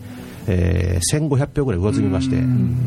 [0.47, 2.37] えー1500票ぐらい上積みまして、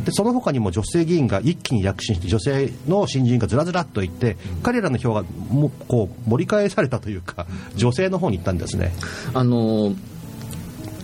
[0.06, 8.94] でその他にも女性議員が一気に躍進して、女性の新人がずらずらっといって、彼らの票がもこう盛り返されたというか、女性の方に行ったんですね。
[9.34, 9.94] あの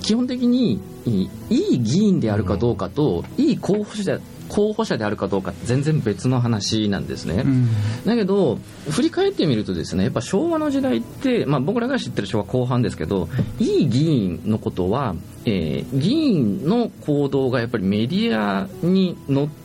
[0.01, 4.19] 基本的にいいいい議員であるかどうかと、いい候補者
[4.55, 7.67] 候補者であるかどうか全然別の話なんですね、うん。
[8.05, 8.57] だけど
[8.89, 13.27] 振り返ってみるとですねやっぱ昭和の時代って、まあ、僕らが知ってる昭和後半ですけど
[13.59, 19.64] いい議員のことは、えー議員の行動がやっぱりメディアに乗って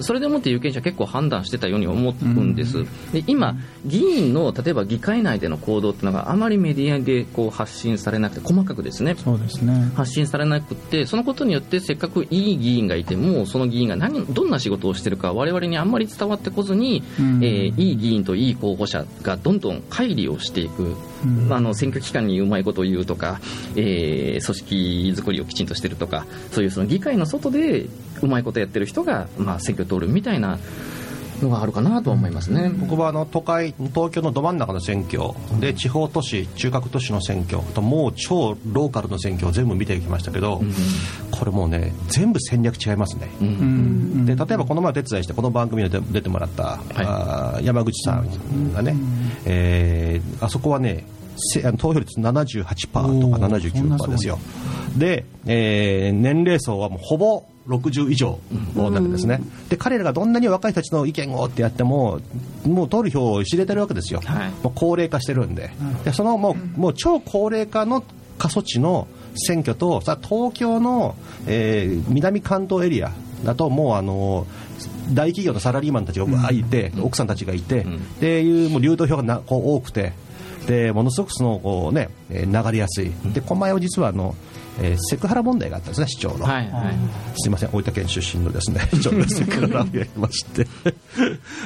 [0.00, 9.14] それでもって有権者結構判断してたように思うんです、で今議員の例えば議会内での行動っていうのがあまりメディアでこう発信されなくて細かくですね。
[9.16, 9.92] そうですね。
[9.94, 17.44] 発信されなくってそのことによってせっかくいい議員がいてもその議員が何どんな仕事をしてるか我々にあんまり伝わってこずに、うん。
[17.44, 21.52] えーいい議員といい候補者がどんどん乖離をしていく、うん。
[21.52, 23.40] あの選挙期間にうまいことを言うとか、
[23.76, 27.86] えー組織作りをきちんとしてるとかそういうその議会の外で
[28.22, 30.58] うまいことやってる人が、まあ、選挙通るみたいな
[31.42, 32.70] のがあるかなとは思いますね。
[32.74, 35.30] 僕はあの都会、東京のど真ん中の選挙
[35.60, 40.62] で、地方都市、中核都市の選挙と、もう超ローカルの選挙を全部見てきましたけど、
[41.30, 43.28] これもうね、全部戦略違いますね。
[44.26, 48.96] で例えばこの前お手伝いしてこの番組に出出てもらった、あー山口さんがね、
[49.44, 51.04] えーあそこはね
[51.78, 53.48] 投票率78%とかおーそんな
[53.98, 54.38] 79%ですよ。
[54.96, 58.38] で、えー年齢層はもうほぼ60以上
[58.76, 62.20] なんですね、で彼らがどんなに若い人たちの意見をってやっても
[62.66, 64.50] もう投票を知れてるわけですよ、はい。
[64.62, 65.70] もう高齢化してるんで。
[66.04, 68.04] でそのもうもう超高齢化の
[68.36, 71.16] 過疎地の選挙とさ東京の、
[71.46, 73.12] えー南関東エリア
[73.44, 74.46] だともうあの
[75.12, 77.86] 大企業のサラリーマンたちがいて、奥さんたちがいて、っ
[78.20, 80.12] ていうもう流動票がなこう多くて
[80.66, 83.10] でものすごくそのこう、ね、えー流れやすい。
[83.32, 84.34] で狛江は実はあの、
[84.80, 86.44] えーセクハラ問題があったんですね市長の。
[86.44, 86.94] はいはい。
[87.36, 90.66] すみません、大分県出身のですね、 市長がセクハラをやりまして、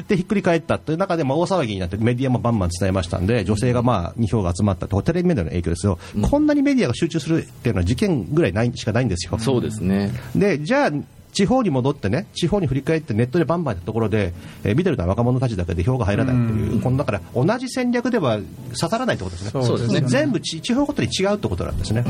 [0.08, 9.38] で、ひっくり返ったという中で、まあ、大騒ぎになって、メディアもバンバン伝えましたんで、女性がまあ、2票が集まったと、テレビメディアの影響ですよ、こんなにメディアが集中するっていうのは、事件ぐらいないしかないんですよ。
[9.38, 10.12] そうですね。
[10.34, 10.92] で、じゃあ、
[11.32, 14.32] 地方に戻ってね、地方に振り返ってネットでバンバンやったところで、
[14.64, 19.62] えー見てるのは若者たちだけで票が入らないっていう、このだから同じ戦略では刺さらないってことですね。
[19.64, 20.00] そうですね。
[20.06, 22.04] 全部ち地方ごとに違うってことなんですね。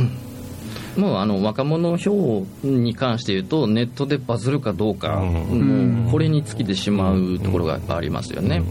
[0.97, 6.03] もうあの若者票に関して言うとネットでバズるかどうか、うん。
[6.03, 8.63] もうこれに尽きてしまうところがありますよね。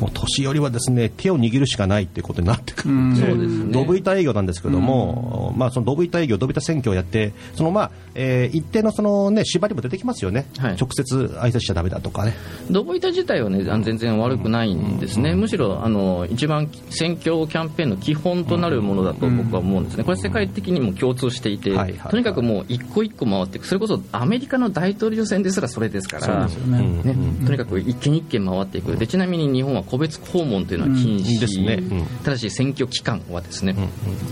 [0.00, 3.72] もう年寄りはですね手を握るしかないっていうことになってくるんで、そうですね。
[3.72, 10.76] ドブ板営業なんですけども、まあ、そのドブ板営業、ドブ板選挙をやって、そのまあえー一定のその、ね、縛りも出てきますよね、はい。
[10.76, 12.34] 直接挨拶しちゃだめだとかね、
[12.70, 21.72] ドボイタ自体は、ね、全然悪くないんですね、むしろあの一番選挙キャンペーンの基本となるものだと僕は思うんですね、これ、世界的にも共通していて、
[22.10, 27.02] とにかくもう一個一個回っていく、それこそアメリカの大統領選ですらそれですから、そうですよね。
[27.04, 27.16] ね。
[27.46, 28.96] とにかく一件一件回っていく。
[28.96, 31.74] で、ちなみに日本は個別訪問というのは禁止、ですね。
[31.74, 32.06] うん。
[32.24, 33.76] ただし選挙期間はですね、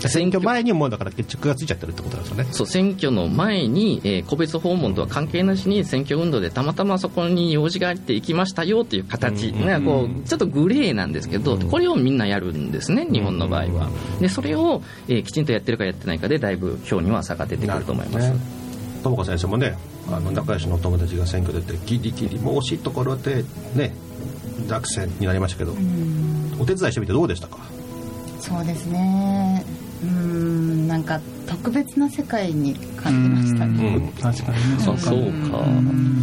[0.00, 2.48] 選挙前にもうだから決着がついちゃってるってことなんですよね。
[2.52, 13.90] そう選挙の前に、えー個別訪問とは関係なしに選挙運動でたまたまそこに用事があって行きましたよという形、ねこうちょっとグレーなんですけど、これをみんなやるんですね、日本の場合は。
[14.20, 18.32] でそれを、えーきちんとやってるかやってないかで、だいぶ票には差が出てくると思います。
[19.02, 19.76] 友子先生もね
[20.08, 23.92] あの仲良しのお友達が選挙出てギリギリもう惜しいところでね
[24.68, 25.74] 落選になりましたけど、
[26.58, 27.58] お手伝いしてみてどうでしたか？
[28.40, 29.64] そうですね。
[30.02, 34.08] うーんなんか特別な世界に感じましたね、うん。
[34.20, 35.02] 確かにねあそうか、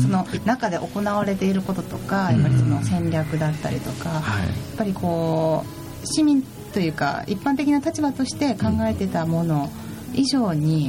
[0.01, 4.47] その中で行われていることとかやっぱりその戦略だったりとか、やっはい
[4.77, 5.63] ぱりこ
[6.03, 6.41] う市民
[6.73, 9.69] というか一般的な立場として考えてたもの
[10.13, 10.87] 以上に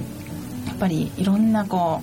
[0.67, 2.03] やっぱりいろんなこ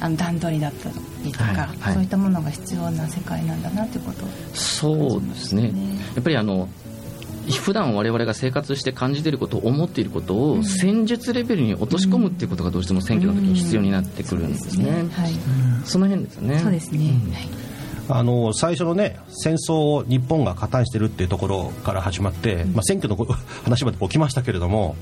[0.00, 0.90] うあの段取りだった
[1.26, 1.94] りとか、はいはい。
[1.94, 5.70] そういったものが必要な世界なんだなということをそうですね。
[5.70, 5.98] ね。
[6.14, 6.68] やっぱりあの
[7.60, 15.32] 普段我々が生活して感じていること思っていることを戦術レベルに落とし込むっていうことがどうしても選挙の時に必要になってくるんですね、はい、
[15.84, 16.58] その辺ですよね。
[16.58, 16.98] そうですね、
[17.32, 17.75] はい
[18.08, 23.26] あの最初のね戦争を日本が加担してるっていうところから始まって、まあ、選挙のこ
[23.64, 24.96] 話までこう来ましたけれども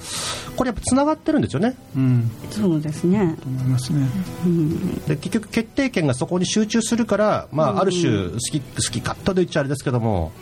[0.57, 1.77] これやっぱつながってるんですよね。
[1.97, 2.31] うん。
[2.51, 4.09] そうですね、と思いますね。
[4.45, 10.33] うん、で結局決定権がそこに集中するから、まあ、ある種好き好き勝手と言っちゃあれですけども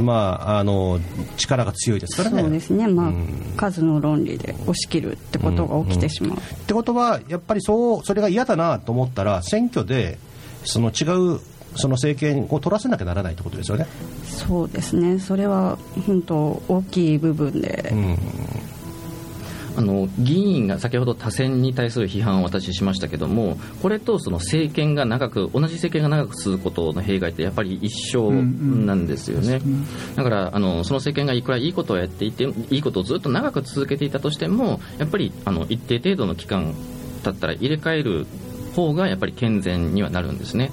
[0.00, 1.00] まあ、あの
[1.36, 2.42] 力が強いですからね。
[2.42, 3.54] そうですね、まあうん。
[3.56, 10.18] 数の論理で押し切るってことが起きてしまう、ってことは、やっぱりそうそれが嫌だなと思ったら、選挙で
[10.64, 11.40] その違う
[11.76, 13.86] その政権を取らせなきゃならないってことですよね。
[14.24, 15.18] そうですね。
[15.18, 18.18] それは本当大きい部分で、うん。
[19.76, 29.60] あの議員が先ほど多選に対する批判を私しましたけどもこれとその政権が長く同じ政権が長く続くことの弊害ってやっぱり一緒なんですよね、
[30.16, 36.74] だからあのその政権がいくらいいことをやっていていいことをずっと長く続けていたとしてもやっぱりあの一定程度の期間
[37.22, 38.26] 経ったら入れ替える
[38.74, 40.70] 方がやっぱり健全にはなるんですね。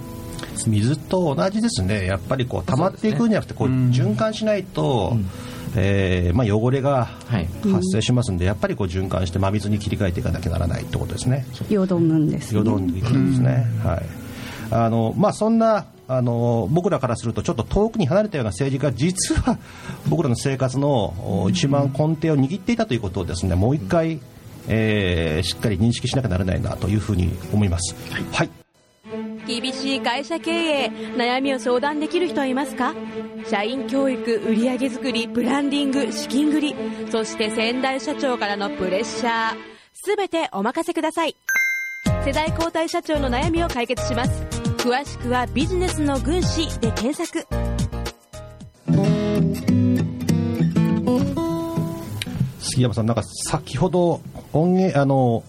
[0.55, 5.17] 水と同じですね、やっぱりこう溜まっていくんじゃなくて、こう循環しないと、
[5.75, 7.47] えーまあ、汚れがはい。
[7.71, 11.45] 発生しますんで、やっぱりこう循環して真水に切り替えていかなきゃならないってことですね。
[11.69, 12.57] よどむんですね。
[12.57, 13.65] よどんでいくんですね。
[13.83, 14.05] はい。
[14.71, 19.57] あのまあそんなあの僕らからするとちょっと遠くに離れたような政治が実は
[20.09, 24.19] 僕らの生活のお一番根底を握っていたということをですねもう一回、
[24.67, 27.95] えーしっかり認識しなきゃならないなというふうに思います。
[28.31, 28.62] はい
[29.47, 32.93] 厳しい会社経営悩みを相談できる人はいますか？
[33.49, 36.75] 社員教育売上作りブランディング資金繰り
[37.12, 39.56] そして先代社長からのプレッシャー。
[39.93, 41.36] すべてお任せください。
[42.25, 44.43] 世代交代社長の悩みを解決します。
[44.77, 47.45] 詳しくはビジネスの軍師で検索。
[52.60, 54.19] 杉山さんなんか先ほど
[54.51, 55.43] 音源あの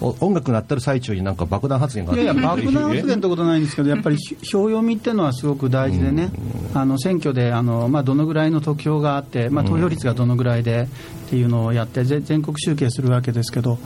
[0.00, 2.22] 音楽が鳴ってる最中になんか爆弾発言があって。
[2.22, 6.30] いやいや、 爆弾発言ってことないんですけど、やっぱり票読みっていうのはすごく大事でね、
[6.74, 10.88] あの選挙であの、まあ、どのぐらいの得票があって、まあ、投票率がどのぐらいで
[11.26, 13.78] っていうのをやって、ぜ全国集計するわけですけど、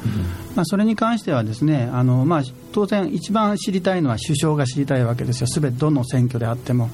[0.56, 2.42] まあ、それに関してはですねあの、まあ、
[2.72, 6.90] 当然、一番知りたいのは首相が知りたいわけですよ、すべてどの選挙であっても。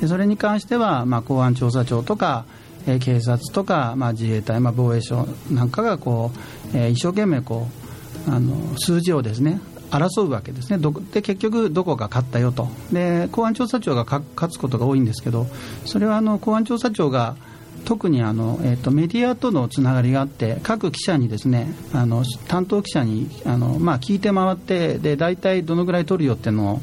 [0.00, 2.44] でそれに関しては、まあ、公安調査庁とか、
[2.86, 7.83] えー警察とか、まあ、自衛隊、まあ、防衛省なんかがこう、えー一生懸命こう
[8.28, 9.60] あの数字をですね
[9.90, 10.78] 争うわけですね。
[11.12, 12.68] で結局、どこが勝ったよと。
[12.92, 15.46] で公安調査庁が勝つことが多いんですけど
[15.84, 17.36] それはあの公安調査庁が
[17.84, 26.80] 特にあの、えー、とメディアとのつながりがあって各記者にですねあの担当記者にあの、まあ、聞いて回ってで大体どのぐらい取るよっていうの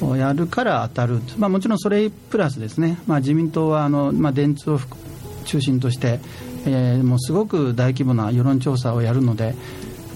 [0.00, 4.80] をやるから当たる、まあ、もちろんそれプラスですね、まあ、自民党はあの、まあ、電通を
[5.44, 6.20] 中心として、
[6.66, 9.54] えーもうすごく大規模な世論調査をやるので、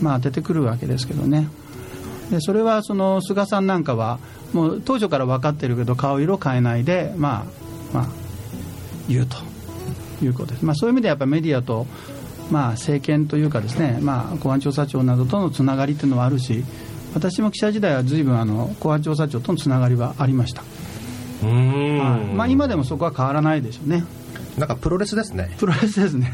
[0.00, 1.48] まあ、出てくるわけですけどね。
[2.30, 4.18] でそれはその菅さんなんかは
[4.52, 7.46] もう当初から分かってるけど顔色変えないで、ま
[7.92, 8.08] あまあ、
[9.08, 9.36] 言うと
[10.24, 11.86] いうことです、まあ、そういう意味でやっぱりメディアと、
[12.50, 16.64] まあ、政権というかですね、まあ、公安調査庁などとのつながりというのはあるし
[17.14, 20.62] 私も記者時代は随分あの公安調査庁とのつながりはありました、
[21.42, 21.98] うーん。
[21.98, 22.24] はい。
[22.34, 24.04] まあ、今でもそこは変わらないでしょうね。
[24.58, 25.54] なんかプロレスですね。
[25.58, 26.32] プロレスですね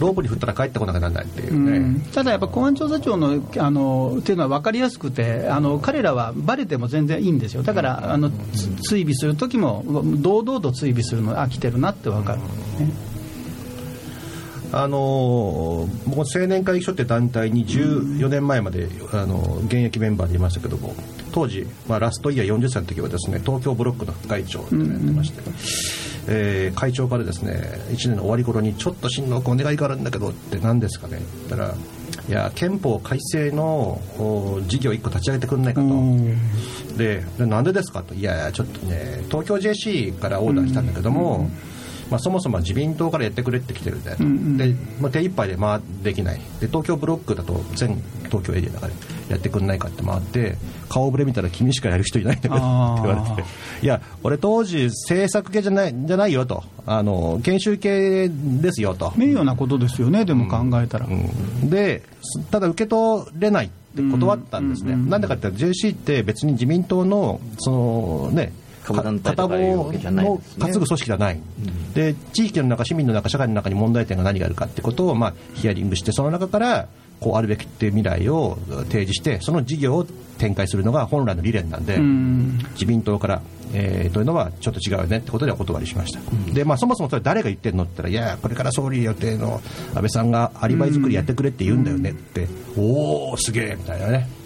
[0.00, 2.00] ロープに振ったら帰ってこなきゃならないっていうね、うん。
[2.12, 7.62] ただやっぱ公安調査庁のあのっていうのは分かりやすくてあの彼らはバレても全然いいんですよ。
[7.62, 9.84] だからあのつ追尾する時も
[10.18, 13.10] 堂々と追尾するのあ来てるなって分かる、ね
[14.72, 15.00] あのー
[16.06, 20.94] 僕も青年会議所って団体に14年前まで、あのー現役メンバーでいましたけども
[21.32, 25.42] 当時、まあ、ラストイヤー40歳の時はですね東京ブロックの副会長ってやってまして、
[26.30, 31.18] えー会長からですね1年の終わり頃にちょっと新郎君お願いがあるんだけどって何ですかね。
[31.18, 31.74] って言ったら
[32.28, 35.88] いや憲法改正のお事業1個立ち上げてくんないかと。
[36.96, 38.14] ででなんでですかと。
[38.14, 41.50] いやちょっとね東京 JC からオーダー来たんだけども、
[42.10, 46.40] まあ、そもそも自民党からやってくれって来てるんだよと、でまあ、手一杯で回できない。
[46.60, 48.92] で東京ブロックだと全東京エリアだから
[49.28, 50.56] やってくんないかって回って
[50.88, 53.48] 顔ぶれ見たら君しかやる人いないんだけどって言われて。
[53.82, 56.64] いや俺当時政策系じゃないじゃないよと。
[56.86, 59.12] あの研修系ですよと。
[59.16, 61.70] 名誉なことですよねでも考えたら、うん。
[61.70, 71.40] ですただ受け取れないって断ったんですね、なんでかって JC って別に自民党のそのね株団体とかいうわけじゃないをですね担ぐ組織ではない、
[71.94, 76.88] で地域の中、市民の中、社会の中に問題点が何があるかってことを、まあ、ヒアリングして、その中から
[77.20, 80.06] こうあるべきっていう未来を提示して、その事業を
[80.38, 83.42] 展開するのが本来の理念なんで、うん自民党から、
[83.74, 86.20] えーというのはちょっと違うよねってことでお断りしました、
[86.52, 89.60] でまあ、そもそもそれ誰が言ってるのって言ったら、いや、これから総理予定の
[89.94, 94.39] 安倍さんがアリバイ作りやってくれって言うんだよねって、おお、すげえみたいなね。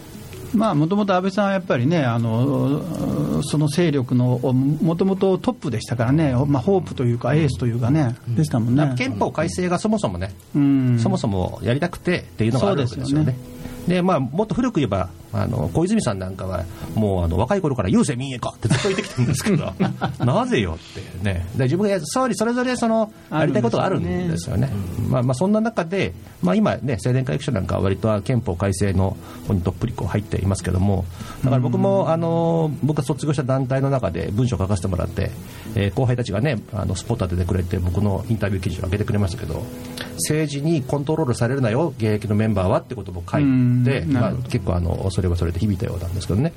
[0.55, 8.95] まあもともと安倍さんはやっぱりねあのその勢力のもともとトップでしたからね、まあ、ホープというかエースというかね、でしたもんね。
[8.97, 10.99] 憲法改正がそもそもね、うん。
[10.99, 13.37] そもそもやりたくてっていうのがあるわけですよね。
[13.89, 19.73] でまあ、もっと古く言えば、あの小泉さんなんかはもうあの若い頃から郵政民営化ってずっと言ってきてるんですけど
[20.25, 21.45] なぜよってね。
[21.57, 24.71] で自分が総理それぞれそのやりたいことがあるんですよね。
[25.09, 29.17] まあ、まあそんな中で、まあ、今ね青年会議所なんかは割とは憲法改正の
[29.49, 31.05] 方にどっぷりこう入っていますけども
[31.43, 35.31] だから僕もあの僕が卒業した団体の中で文章を書かせてもらって、
[35.75, 39.65] えー後輩たちがねあのスポット当ててくれて僕のインタビュー記事を上げてくれましたけど
[40.15, 43.43] 政治にコントロールされるなよ現役のメンバーはってことも書い
[43.85, 46.53] て、まあ結構あのそれはそれで響いたようなんですけどね。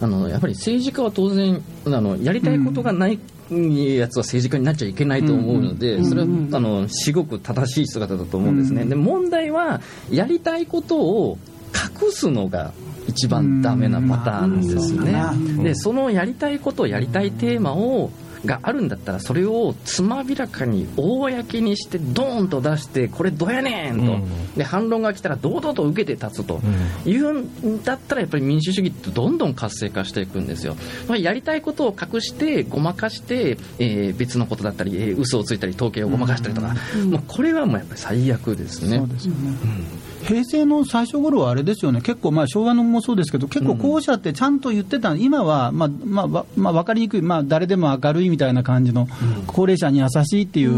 [0.00, 3.18] あのやっぱり政治家は当然あのやりたいことがない
[3.96, 11.38] やつは政治家になっちゃいけないと思うので、それはあのすごく正しい姿だと思うんですね、で問題はやりたいことを
[12.02, 12.72] 隠すのが
[13.06, 18.10] 一番ダメなパターンですよね、でそのやりたいことやりたいテーマを
[18.44, 24.54] があるんだったらそれをつまびらかに公にしてドーンと出してこれどうやねんと、うん。
[24.54, 26.60] で反論が来たら堂々と受けて立つと。
[27.04, 30.76] いうんだったらやっぱり民主主義ってどんどん活性化していくんですよ。
[31.08, 36.74] まあやりたいことを隠してごまかして、えー別のことだったり、えー嘘をついたり統計をごまかしたりとか、
[37.08, 38.98] もうこれはもうやっぱり最悪ですね。
[38.98, 39.56] そうですよね、
[40.22, 49.08] 平成の最初頃はあれですよね、結構、まあ、昭和のもそうですけど、結構候補者ってちゃんと言ってた、今は、まあまあわまあ、分かりにくい、まあ、誰でも明るいみたいな感じの、
[49.46, 50.70] 高齢者に優しいっていう、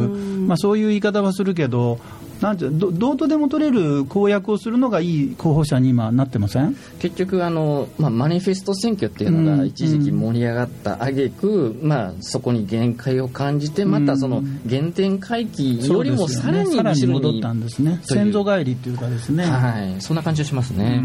[0.46, 1.98] まあ、そういう言い方はするけど、
[2.40, 6.76] なんてどどうとでも取れる公約をするのがいい候補者に今、なってません？
[6.98, 9.58] 結局あの、まあ、マニフェスト選挙っていうのうん。
[9.58, 19.44] が一時期盛り上がった挙句、まあそこに限界を感じてまたその原点回帰よりもさらにさらに後ろ戻っにたんですね、先祖返りっていうかですね。
[19.44, 21.02] はい、そんな感じがしますね。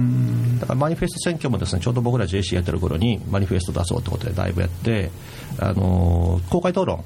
[0.60, 5.12] だからマニフェスト選挙もですねちょうど僕ら JC やってる頃にマニフェスト出そうってことでだいぶやって、
[5.60, 7.04] あのー公開討論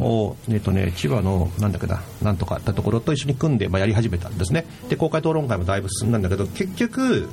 [0.00, 4.64] を、えっとね、千葉のなんだっけななんとかってところと一緒に組んで、まあ、やり始めたんですね。
[4.88, 7.28] で公開討論会もだいぶ進んだんだけど結局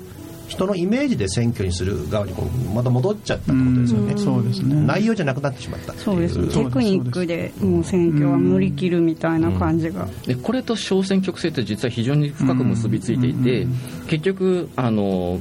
[0.48, 4.18] 人のイメージで選挙にする側にこうまた戻っちゃったってことですよね。
[4.18, 4.76] そうですね。
[4.76, 13.68] 内容じゃなくなってしまったそうですテクニックでもう選挙は乗り切るみたいな感じが、でこれと小選挙区制って実は非常に深く結びついていて、
[14.08, 15.40] 結局あの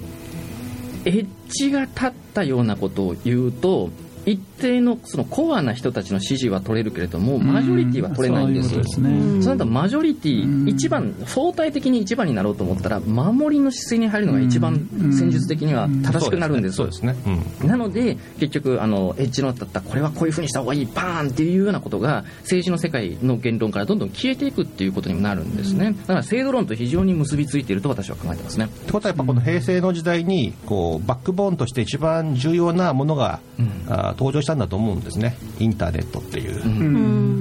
[1.06, 3.88] エッジが立ったようなことを言うと
[4.30, 8.82] 一定のそのコアな人たちの支持は取れるけれどもマジョリティは取れないんですよ。
[8.84, 9.42] そういうことですね。
[9.42, 10.64] そうなるとマジョリテうん。
[10.64, 16.84] ィ一番相対的に一番になろうと思ったら守りの姿勢に入るのが一番戦術的には正しくなるんですよ。
[16.84, 17.16] そうですね。
[17.64, 25.92] なので結局あのエッジの立ったこれはこういうふうにした方がいいバーンっていうようなことが政治の世界の言論からどんどん消えていくっていうことにもなるんですね。
[25.92, 28.66] だから制度論と非常に結びついていると私は考えてますね。
[28.66, 33.40] ってことはやっぱこの平成の時代にこうバックボーンとして一番重要なものが、
[33.88, 35.36] あー登場したんだと思うんですね。
[35.60, 36.68] インターネットっていう、う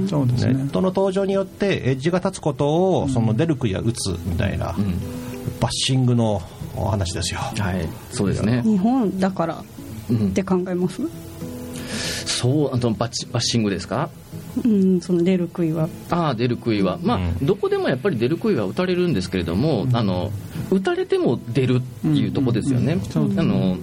[0.03, 0.07] ん。
[0.07, 0.53] そうですね。
[0.53, 4.75] ネットの登場によってエッジが立つことをその出る杭は打つみたいな、
[5.59, 6.41] バッシングの
[6.75, 7.39] お話ですよ。
[7.39, 7.89] はい。
[8.11, 8.61] そうですね。
[8.63, 9.63] 日本だから
[10.09, 10.29] うん。
[10.29, 11.01] って考えます、
[12.25, 14.09] そうあとバッチバッシングですか？
[14.63, 15.89] うん、その出る杭は。
[16.09, 17.45] ああ出る杭は、まあうん。
[17.45, 20.31] どこでもやっぱり出る杭は打たれるんですけれども、あの
[20.69, 23.77] 打たれても出るっていうところですよね、あの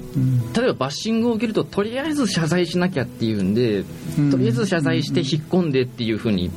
[0.55, 3.85] 例えばバッシングを受けるととりあえず謝罪しなきゃっていうんで、
[4.19, 4.31] うん。
[4.31, 6.51] とりあえず謝罪して引っ込んでっていうふうに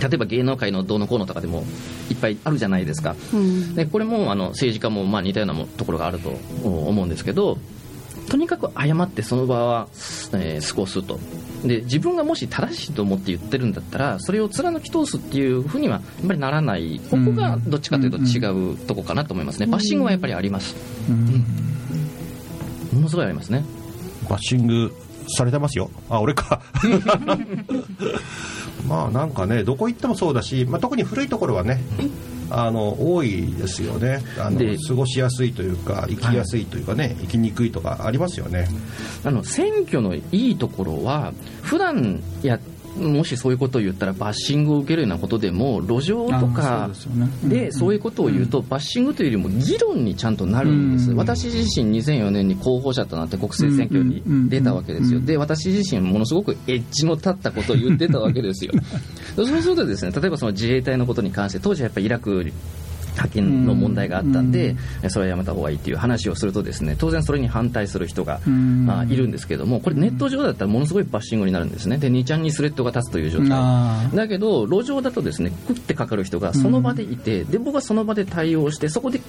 [0.00, 1.64] 例えば芸能界のどうのこうのとかでも
[2.10, 3.74] いっぱいあるじゃないですか、うん。
[3.74, 6.30] でこれもあの政治家もまあ似たようなもところがあると
[6.64, 7.58] 思うんですけど
[8.28, 9.88] とにかく謝ってその場は、
[10.34, 11.18] えー過ごすと。
[11.64, 17.00] で自分がもし正しいと思って言ってるんだったらそれを貫き通すっていうふうにはやっぱりならない。
[17.10, 18.38] ここがどっちかというと違
[18.72, 19.66] うとこかなと思いますね。
[19.66, 20.76] バッシングはやっぱりあります。
[22.92, 23.64] ものすごいありますね。
[24.28, 24.94] バッシング
[25.28, 25.90] されてますよ。
[26.08, 26.62] あ、俺か。
[28.88, 31.82] まあなんかね、どこ行ってもそうだし、まあ、特に古いところはね、
[32.50, 34.20] あの多いですよね。
[34.38, 38.68] あので過ごしやすいというか生きやすいというかね、生きにくいとかありますよね。
[39.24, 41.32] あの選挙のいいところは
[41.62, 42.58] 普段や
[42.98, 51.10] もしそういうことを言ったらバッシングを受けるようなことでも路上とあかそうでそういうことを言うとバッシングというよりも議論にちゃんとなるんです。
[51.10, 55.18] うん私自身2004年に候補者となって国政選挙に出たわけですよ。
[55.18, 55.26] うん。
[55.26, 58.72] で私自身ものすごくエッジの立ったことを言ってたわけですよ。
[59.36, 62.52] そうするとですね例えばその自衛隊のことに関して当時はやっぱりイラク
[63.18, 64.76] 派遣の問題があったんで、
[65.08, 68.86] それはやめた方がいいっていう話をするとですね当然それに反対する人が、うん。
[68.86, 71.98] まあ、いるんですけどもこれネット上だったらものすごいバッシングになるんですね。
[71.98, 73.48] で2ちゃんにスレッドが立つという状態。
[74.14, 79.20] だけど路上だとですね食ってかかる人がその場でいて、で僕はその場で対応してそこで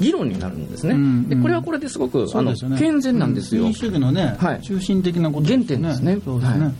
[0.00, 4.62] 議論になるんですね、うんでこれはこれですごく、あの健全なんですよ、民主主義のね、はい。
[4.62, 6.18] 中心的なこと原点ですね。
[6.24, 6.74] そうですね、はい。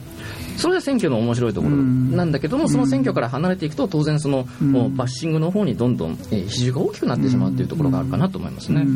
[0.56, 1.76] それが選挙の面白いところ。
[1.76, 4.46] なんだけども、その選挙から離れていくと当然その、
[4.90, 8.86] バッシングの方にどんどん、えー比重が大きくなってしまうというところがあるかなと思いますね。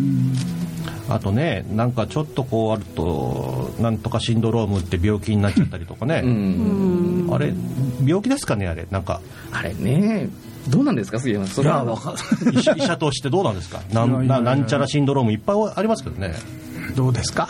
[1.09, 7.29] あとねなんかちょっとこうあるとなんとかシンドロームって病気になっちゃったりとかね、うん。
[7.31, 7.53] あれ
[8.05, 8.87] 病気ですかねあれ。
[8.91, 9.21] なんか。
[9.53, 10.29] あれね
[10.69, 11.55] どうなんですか杉山さん？
[11.57, 11.85] それは。
[12.53, 13.81] 医者医者としてどうなんですか？
[13.93, 16.35] なんななんちゃらシンドロームいっぱいありますけどね。
[16.97, 17.49] どうですか？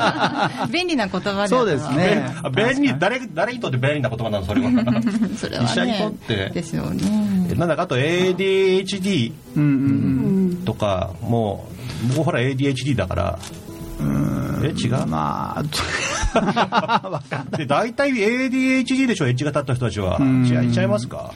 [0.70, 2.26] 便利な言葉でそうですね。
[2.42, 4.46] あ便利誰誰にとって便利な言葉なの？
[4.46, 4.70] それは。
[5.36, 6.50] それはね医者にとって。
[6.50, 7.54] ですよね。
[7.56, 9.66] なんだかあと ADHD うんう
[10.54, 11.66] んとかも
[12.04, 13.38] う僕ほら ADHD だから
[14.64, 15.06] え違う？
[15.06, 15.64] まあ
[17.56, 19.26] で大体 ADHD でしょ？
[19.26, 20.18] エッジが立った人たちは。
[20.18, 20.46] ん。
[20.46, 21.32] 違いちゃいますか？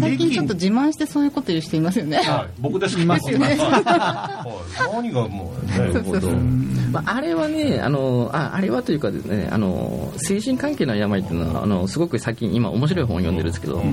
[0.00, 2.18] 最近ちょっと自慢してそういうこと言う人いますよね。
[2.18, 2.48] はい。
[2.60, 3.02] 僕ですか？
[3.02, 3.56] いますよね。
[3.56, 4.44] は
[4.88, 4.92] い。
[4.92, 13.84] 何がもうねなるほど、まあ、あれはねあのああれはというかですねあの精神関係の病っていうのはあのすごく最近今面白い本を読んでるんですけど、あ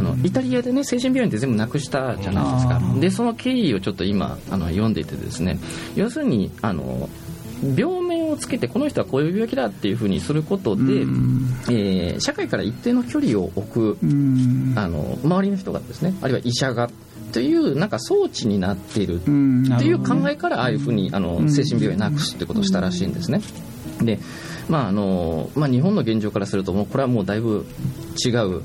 [0.00, 2.80] のイタリアでね精神病院って全部なくしたじゃないですか。
[3.00, 5.58] でその経緯をちょっと今あの読んでいてですね
[5.94, 7.08] 要するにあの
[7.62, 14.74] 病名をつけてこの人はこういう病気だっていうふうにすることで、えー社会から一定の距離を置くうん。
[14.76, 16.90] あの周りの人がですねあるいは医者が
[17.32, 21.50] というなんか装置になっているうんなっていう考えからああいうふうにあのん。
[21.50, 23.40] 精神病院なくすってことをしたらしいんですね。
[24.02, 24.18] で
[24.68, 27.66] まああのまあ、日本の現状からするともうこれはもうだいぶ
[28.24, 28.62] 違う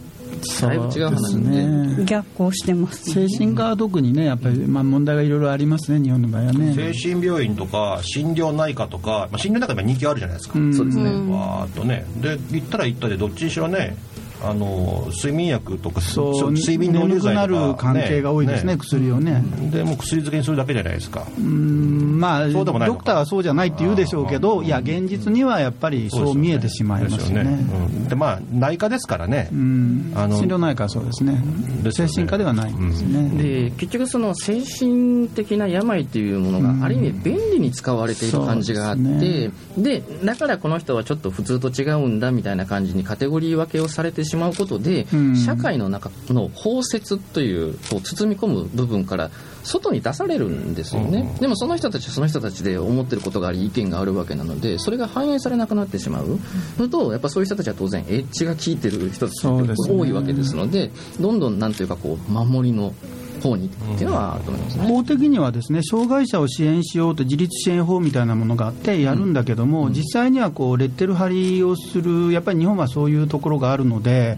[0.62, 2.06] だいぶ違う話すね。
[2.06, 3.28] 逆行してますね。
[3.28, 6.74] 精神科は特にねやっぱり、まあ、問題がいろいろありますね日本の場合はね。
[6.94, 10.74] 精神病院とか心療内科とか、まあ、心療内科に人気あるじゃないですか、うん。
[10.74, 12.06] そうですね、わーっとね。
[12.18, 13.98] で行ったら行ったでどっちにしろね
[14.44, 19.44] あの睡眠薬とかそう睡眠導入剤とかる関係が多いですね薬をね。
[19.72, 21.26] でもう薬漬けにするだけじゃないですか。
[21.38, 23.00] うんまあそうでもないのか。
[23.00, 27.52] ドクターはそうじゃないって言うでしょうけどいや現実にはやっぱりそう見えてしまいますよね。
[27.52, 27.54] う
[27.90, 28.08] ん。
[28.08, 30.12] でまあ内科ですからね、うん。
[30.16, 31.42] あの心療内科はそうですね。
[31.84, 32.14] ですよね。
[32.14, 45.36] 精神科ではないんですね、で結局その精神的な病っていうものがある意味便利に使われている感じがあって、でだからこの人はちょっと普通と違うんだみたいな感じにカテゴリー分けをされてしまうことで、うん。
[45.36, 49.32] 社会の中の包摂というこう包み込む部分から
[49.64, 56.40] 外に出されるんですよね、でもその人たちはその人たちで思ってることがあり意見があるわけなのでそれが反映されなくなってしまう
[56.78, 62.94] のとやっぱそういう人たちは当然エッジが効いてる人たちが多いわけですのでどんどんなんというかこう守りの
[63.42, 64.88] 方にっていうのはあると思いますね。
[64.88, 74.38] 法的にはですね障害者を支援しようと自立支援法みたいなものがあってやるんだけども、実際にはこうレッテル貼りをするやっぱり日本はそういうところがあるので、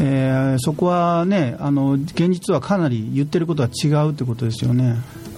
[0.00, 4.96] えーそこはねあの現実はかなり言ってることは違うってことですよね。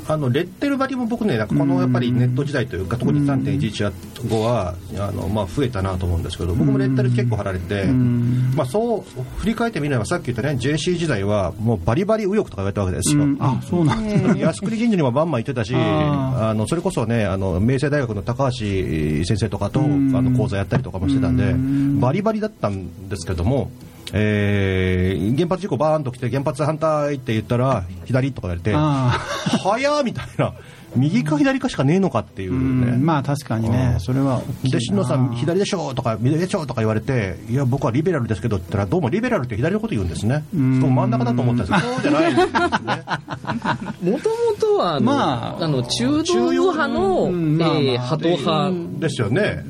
[0.08, 13.22] あのレッテル貼りも僕ねなんかこのやっぱりネット時代というか特に3.11後はあの、まあ、増えたなと思うんですけど僕もレッテル結構貼られて、まあ、そう振り返ってみればさっき言ったね JC 時代はもうバリバリ右翼とか言われたわけですよ。
[13.22, 21.54] うんあそうなんですね靖国神社にもバンバン行ってたし、ああのそれこそね、あの明星大学の高橋先生とかとあの講座やったりとかもしてたんで、
[22.00, 23.70] バリバリだったんですけども、
[24.12, 29.18] えー原発事故バーンと来て、原発反対って言ったら、左とか言われて、あ
[29.62, 30.54] 早っみたいな、
[30.96, 32.96] 右か左かしかねえのかっていううんね。
[32.96, 34.00] まあ確かにね、うん。
[34.00, 40.44] それはで、新野さん、左でしょとか、右でしょとか言われて、いや、僕はリベラルですけどって言ったら、どうもリベラルって左のこと言うんですね。
[40.56, 40.80] ん。
[40.80, 44.12] 僕真ん中だと思ったんですけど、そうじゃないんですね。
[44.12, 48.72] もともとはあの、まああの中道右派の、えーハト派。
[48.98, 49.64] ですよね。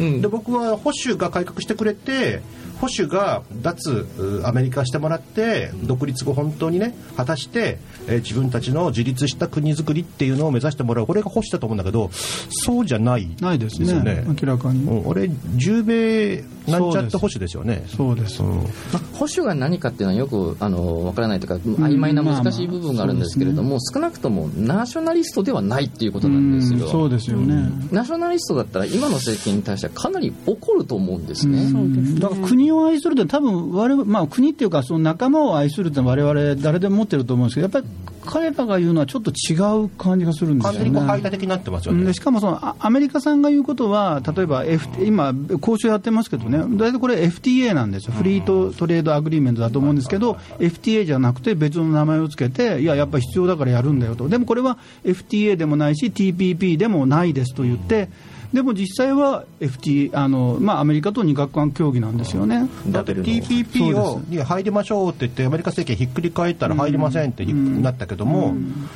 [0.00, 0.20] うんうん。
[0.20, 2.42] で僕は保守が改革してくれて
[2.80, 11.06] 保守が脱うアメリカしてもらって独立後本当にね果たして、えー自分たちの自立した国づくりっていうのを目指してもらう。
[11.06, 12.10] これが保守だと思うんだけど
[12.50, 13.92] そうじゃないないですね。
[13.92, 14.24] よね。
[14.26, 17.84] 明らかに、うん、俺十米なんちゃって保守ですよね。
[17.96, 18.56] そうです、うん。
[18.58, 18.64] ま
[18.94, 26.86] あ保守が何かっていうのはよくあの分からないというか曖昧な難しい部分があるんですけれども、少なくともナショナリストではないっていうことなんですよ。
[26.86, 31.68] うんそうですよね、ナショナリストだったら今の政権に対してはかなり怒ると思うんですね。
[31.70, 32.20] そうですね。
[32.20, 37.86] だから国を愛するって多分我々、まあ、国っていうかその仲間を愛するって我々誰でも持ってると思うんですけどやっぱり
[38.26, 39.54] 彼らが言うのはちょっと違
[39.84, 40.78] う感じがするんですよね。
[40.78, 42.12] 完全にこう排他的になってますよね。
[42.12, 58.08] しかもそのあアメリカさんが言うことは例えば、F、今、交渉やってますけどね大体これ FTA なんですよフリートトレードアグリーメントだと思うんですけど FTA じゃなくて別の名前をつけていややっぱり必要だからやるんだよとでもこれは FTA でもないし TPP でもないですと言って
[58.52, 62.68] でも実際は FT あの、まあ、アメリカと二角関協議なんですよね。
[62.88, 68.54] だって TPP をに入りましょうって言って、アメリカ政権ひっくり返ったら入りませんってなったけども、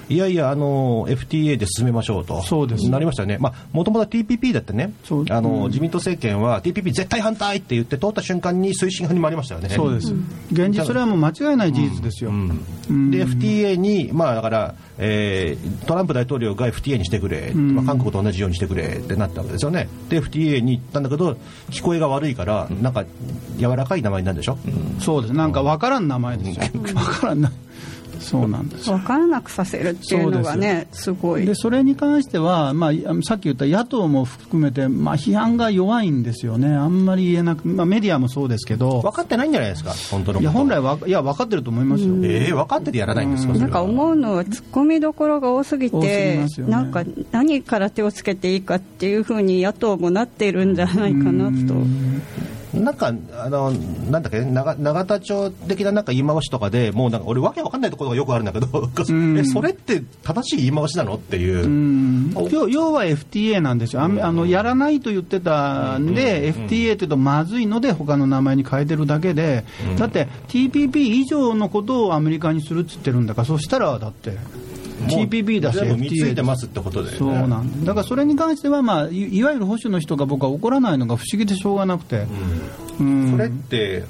[0.08, 2.88] いやいや、あの FTA で進めましょうと、そうです。
[2.88, 4.92] なりましたよね、もともと TPP だってね
[5.30, 5.66] あのうん。
[5.68, 9.68] 自民党政権は TPP 絶対反対って言って、通った瞬間に推進派に回りましたよね。
[9.70, 10.12] そうです、
[10.52, 12.30] 現実、それはもう間違いない事実ですよ。
[12.30, 13.10] うん。
[13.10, 19.88] で FTA に、まあ、だから、えートランプ大統領が FTA にしてくれ、まあ、韓国と同じようにしてくれってなったわけですよね。
[20.08, 21.36] で FTA に行ったんだけど
[21.70, 23.04] 聞こえが悪いから、なんか
[23.58, 24.58] 柔らかい名前になるでしょ、
[25.00, 25.34] そうです。
[25.34, 26.66] なんか分からん名前ですよ。
[26.72, 27.50] 分からんな
[28.20, 28.88] そうなんです。
[28.88, 31.46] よ分からなくさせるっていうのがねすごい。
[31.46, 32.92] でそれに関しては、まあ、
[33.22, 39.92] さっき言った野党も含めて、まあ、批判が弱いんですよね、あんまり言えなく、まあ、メディアもそうですけど、分かってないんじゃないですか？
[40.10, 40.40] 本当のこと。
[40.42, 42.14] いや本来はいや分かってると思いますよ。
[42.22, 46.46] えー、分かっててやらないんですか、なんか思うのは突っ込みどころが多すぎてね。
[46.58, 51.74] なんか何から手をつけていいかっていうふうに野党もなっているんじゃないかなと。
[52.74, 58.66] なんか、あの、なんだっけ、長永田町的ななんか言い回しとかで、もうなんか俺わけわかんないところがよくあるんだけど、
[59.38, 61.14] え、それって正しい言い回しなの？
[61.14, 61.64] っていう。
[61.64, 62.34] うん。
[62.50, 69.64] 要要は FTA なんですよ、あのやらないと言ってたんで、FTA って言うとまずいので、他の名前に変えてるだけで、
[69.98, 74.36] だって TPP 以上のことをアメリカにするっつってるんだから、そしたらだって、
[75.08, 77.16] TPP だし、全部見ついてますってことで、ね。
[77.16, 82.26] そうなんだだからそれに関しては、まあ、いいわゆる保守の人が僕は怒らないのが不思議でしょうがなくて、
[82.98, 84.04] うんそれって、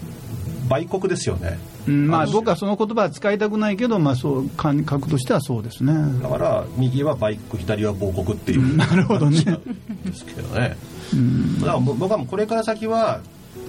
[0.68, 1.58] 売国ですよね。
[1.86, 5.92] うんまあ、僕はその言葉は使いたくないけど、まあ、そう感覚としてはそうですね。
[6.22, 8.76] だから、右は売国、左は亡国っていう。
[8.76, 9.40] なるほどね。
[10.04, 10.76] ですけどね。
[11.60, 13.20] だから僕はこれから先は、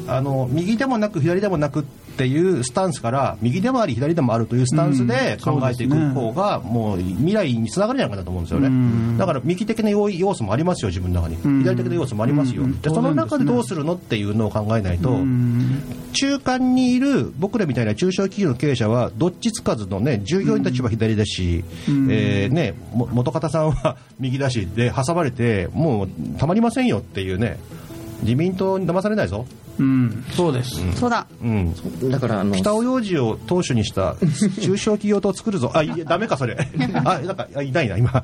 [0.08, 1.84] あの右でもなく左でもなくっ
[2.18, 9.18] ていうスタンスから右でもあり左でもあるというスタンスでうん考えていく方がもう未来につながるんじゃないかなと思うんですよね、うん。
[9.18, 11.64] だから右的な要要素もありますよ自分の中に、ん。
[11.64, 12.82] 左的な要素もありますよ、うん。
[12.82, 15.82] でその中でどうするのっていうのを考えないと、うん。
[16.14, 21.64] 中間にいる僕らみたいな中小企業の経営者はどっちつかずのね従業員たちは左だし、
[22.10, 27.58] えーね、も元方さんは 右だしで挟まれてもうたまりませんよっていうね
[28.22, 29.46] 自民党に騙されないぞ、
[29.82, 30.80] うん、そうです。
[30.96, 31.26] そうだ。
[31.42, 31.74] うん、
[32.12, 34.16] だからあの北尾洋二を党首にした
[34.62, 35.72] 中小企業党を作るぞ。
[35.74, 36.56] あいやダメかそれ。
[37.04, 38.24] あなんかあいないな今。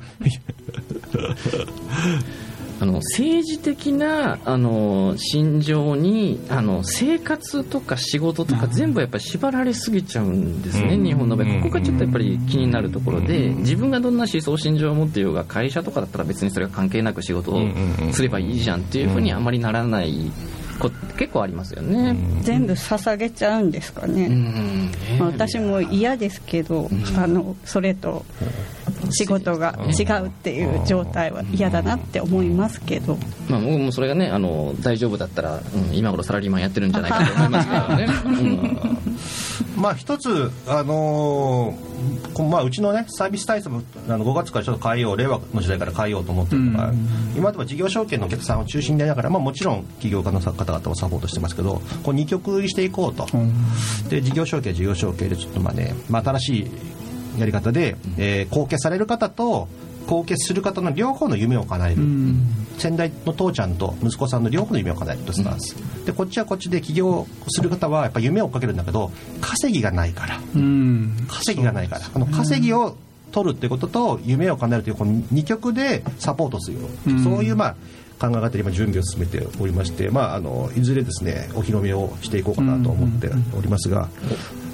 [2.80, 11.04] あの政治的なあの心情にあの生活とか仕事とか全部やっぱり縛られすぎちゃうんですね、うん。
[11.04, 11.60] 日本の場合、うん。
[11.62, 17.62] ここがちょっとやっぱり気になるところで、自分がどんな思想心情を持っていようが会社とかだったら別にそれが関係なく仕事を
[18.12, 20.30] すればいいじゃんっていうふうにあまりならない
[20.78, 22.16] こ結構ありますよね。
[22.42, 24.92] 全部捧げちゃうんですかね、うん。
[25.18, 28.24] まあ私も嫌ですけど、あのそれと
[29.10, 33.16] 仕事が違うっていう状態は嫌だなって思いますけど、
[33.48, 38.06] まあ、僕もそれがねあの大丈夫だったら、うん今頃サラリーマンやってるんじゃないかと思いますからね。
[38.24, 38.98] うん。
[39.76, 46.92] まあ一つ、あのーこまあ、うちのねサービス体制もあの5月からちょっと変えよう令和の時代から変えようと思ってるのが、
[47.34, 53.26] 今までは事業承継のお客さんを中心にやりながら、まあ、もちろん起業家の方々をサポートしてますけどこう二極売りしていこうと、
[54.08, 56.70] で事業承継事業承継でちょっとまあね、まあ、新しい
[57.38, 59.68] やり方で、えー後継される方と
[60.06, 62.02] 後継する方の両方の夢を叶える、
[62.78, 65.74] 先代の父ちゃんと息子さんの両方の夢を叶えるとスタンス、
[66.06, 69.12] でこっちはこっちで起業する方はやっぱ夢を追っかけるんだけど
[69.42, 70.40] 稼ぎがないから。
[70.54, 71.26] うん。
[71.28, 72.06] 稼ぎがないから。
[72.14, 72.96] あの稼ぎを
[73.32, 77.24] 取るってことと夢を叶えるというこの2極でサポートするよ、うん。
[77.24, 77.76] そういうまあ
[78.18, 84.08] 考え方で今準備を進めておりまして、まあ、あのいずれですねお披露目をしていこうかなと思っておりますが、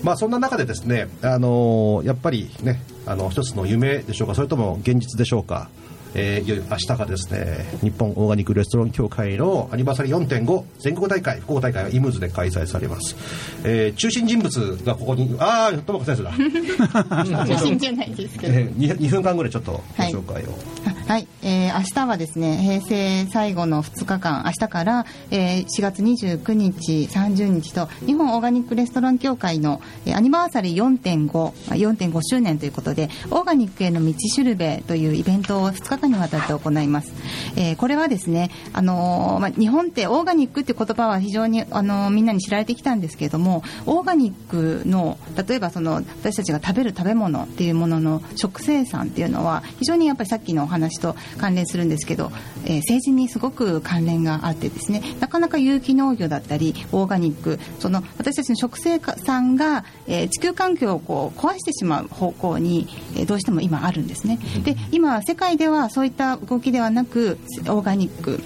[0.03, 5.69] まあ、そんな中でですね、あのやっぱりねあの一つの夢でしょうかそれとも現実でしょうか
[6.15, 13.17] えーいよいよ明日からですね日本オーガニックレストラン協会のアニバーサリー4.5全国大会福岡大会はイムズで開催されます、
[13.65, 16.33] えー中心人物がここにああ友子先生だ。
[17.47, 18.53] 中心じゃないですけど。
[18.53, 20.59] えー、2, 2分間ぐらいちょっとご紹介を、
[21.07, 37.13] はい、えー明日はですね平成最後の2日間明日から、えー4月29日30日と日本オーガニックレストラン協会の、えーアニバーサリー4.5まあ4.5周年ということでオーガニックへの道しるべというイベントを2日間にわたって行います、
[37.57, 52.31] えーこれはですね、あのーまあ、日本ってオーガニックって言葉は非常に、あのーみんなに知られてきたんですけれどもオーガニックの例えばその私たちが食べる食べ物っていうものの食生産っていうのは非常にやっぱりさっきのお話と関連するんですけど、
[52.65, 64.39] えー政治にすごく関連があってですねなかなか有機農業だったりオーガニックその私たちの食生産が、えー地球環境をこう壊してしまう方向に、えーどうしても今あるんですね。
[64.65, 67.39] で今世界ではそういった動きではなく
[67.69, 68.43] オーガニック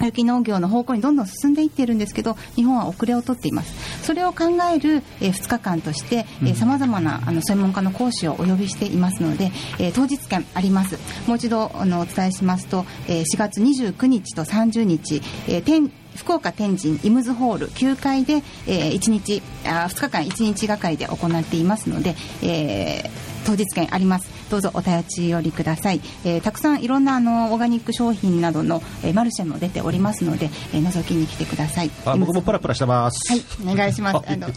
[0.00, 4.04] 有機農業の方向にどんどん進んでいっているんですけど日本は遅れを取っています。
[4.04, 6.24] それを考える、え2日間として
[6.54, 10.98] さまざまなあの専門家の講師をお呼びしていますので、えー当日券あります。
[11.26, 31.90] もう一度あのお伝えしますと、えー4月29日と30日、えー天福岡天神イムズホール9階で、え1日あ2日間1日がかりで行っていますので、えー当日券ありますどうぞお立ち寄りください、えーたくさんいろんなあのオーガニック商品などの、えーマルシェも出ておりますので、えー覗きに来てください。
[32.04, 33.32] あ僕もプラプラしてます。
[33.32, 34.16] はい、お願いします。
[34.28, 34.48] あの、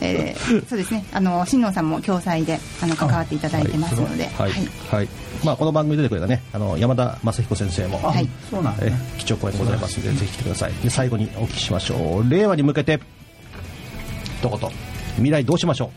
[0.00, 1.04] えーそうですね。
[1.12, 4.50] あの新野さんも共催であの関わっていただいてますので、はい、
[4.90, 5.08] はい、
[5.44, 8.28] まあこの番組に出てくれたね、あの山田雅彦先生も、はい。
[8.50, 10.72] そうなんですえね基調講演ございますので、ぜひ来てください。
[10.82, 12.30] で最後にお聞きしましょう。
[12.30, 13.00] 令和に向けて
[14.40, 14.70] 一言。
[15.16, 15.90] 未来どうしましょ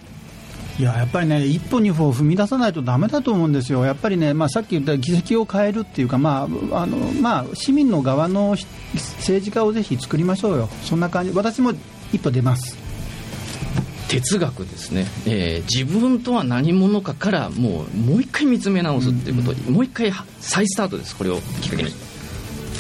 [0.80, 8.68] いややっぱりね、一歩、二歩踏み出さないとだめだと思うんですよ、やっぱりね、まあ、さっき言った議席を変えるっていうか、まああのまあ、市民の側のひ
[9.18, 11.74] 政治家をぜひ作りましょうよ、そんな感じ、私も
[12.14, 12.78] 一歩出ます。
[14.08, 21.16] 哲学ですね、えー自分とは何者かからもうもう一回見つめ直すっていうこと、もう一回再スタートです。
[21.16, 21.92] これをきっかけに。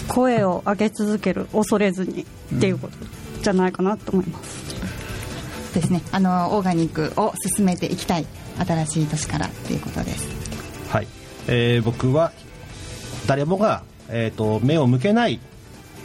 [0.07, 2.25] 声を上げ続ける恐れずに
[2.55, 2.93] っていうこと
[3.41, 4.75] じゃないかなと思います、
[5.77, 6.01] ですね。
[6.11, 8.25] あのオーガニックを進めていきたい
[8.57, 10.27] 新しい年からということです。
[10.89, 10.93] う。
[10.93, 11.07] はい、
[11.47, 12.31] えー僕は
[13.27, 15.39] 誰もが、えー、と目を向けない、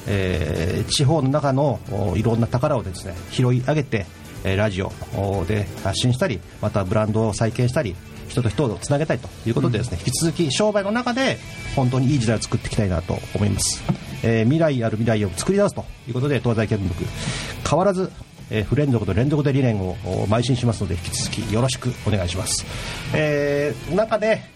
[0.07, 4.07] えー地方の中のおいろんな宝をですね拾い上げて、
[4.45, 7.97] えーラジオおで発信したりまたブランドを再建したり
[8.29, 11.39] 人と人をつなげたいということでですね、引き続き商売の中で
[11.77, 13.83] 本当にいい時代を作っていきたいなと思います、
[14.23, 17.05] えー未来ある未来を作り出すということで東西見聞録
[17.69, 18.11] 変わらず
[18.53, 22.65] えー不連続と連続で理念をお邁進しますので引き続きよろしくお願いします、
[23.15, 24.51] えーなんかね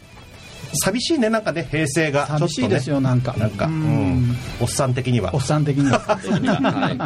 [0.83, 2.23] 寂しいねなんかね平成が。
[2.23, 3.35] ね、寂しいですよなんか。
[3.39, 5.35] なんか、ううんん、おっさん的には。
[5.35, 6.01] おっさん的には。
[6.05, 6.99] はい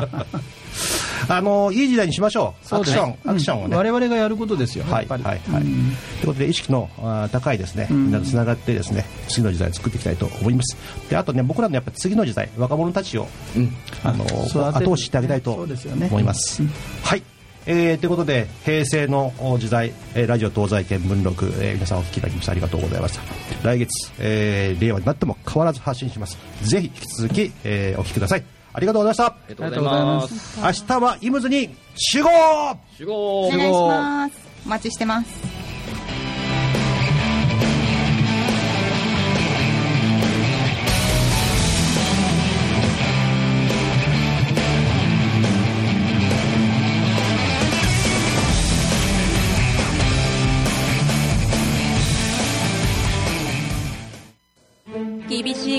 [1.29, 2.75] あのいい時代にしましょう。
[2.75, 5.07] アクション、アクションをね、我々がやることですよ、はい。
[5.07, 5.41] はいはい。
[5.41, 5.67] という
[6.27, 6.89] ことで意識の
[7.33, 7.95] 高いですね、ん。
[7.95, 10.77] みんなとつながってですね、次の時代を作っていきたいと思います。
[11.09, 13.75] で、あとね、僕らのやっぱり次の時代、若者たちを、うん。
[14.03, 16.07] あの後押ししてあげたいとそうですよね。
[16.11, 16.63] 思います。
[17.03, 17.23] はい。
[17.67, 23.23] えーということで平成のお時代、えーラジオ東西見聞録、えー皆さんお聞きいただきましてありがとうございました。
[23.69, 26.39] 来月、えー令和になっても変わらず発信します。
[26.63, 30.61] ぜひ引き続き、えーお聞きくださいありがとうございまありがとうございます。
[30.73, 32.31] した明日はイムズに集合。
[32.97, 33.49] 集合。
[33.49, 34.35] お願いします。
[34.67, 35.60] お待ちしてます。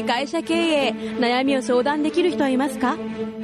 [0.03, 0.89] 会社経営
[1.19, 2.97] 悩みを相談できる人はいますか？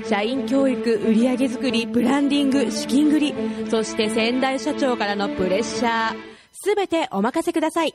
[0.07, 3.35] 社員教育売上づくりブランディング資金繰り
[3.69, 6.15] そして先代社長からのプレッシャー。
[6.53, 7.93] 全てお任せください。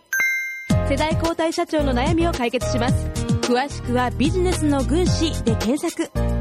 [0.89, 3.07] 世代交代社長の悩みを解決します。
[3.43, 6.32] 詳しくはビジネスの軍師で検索。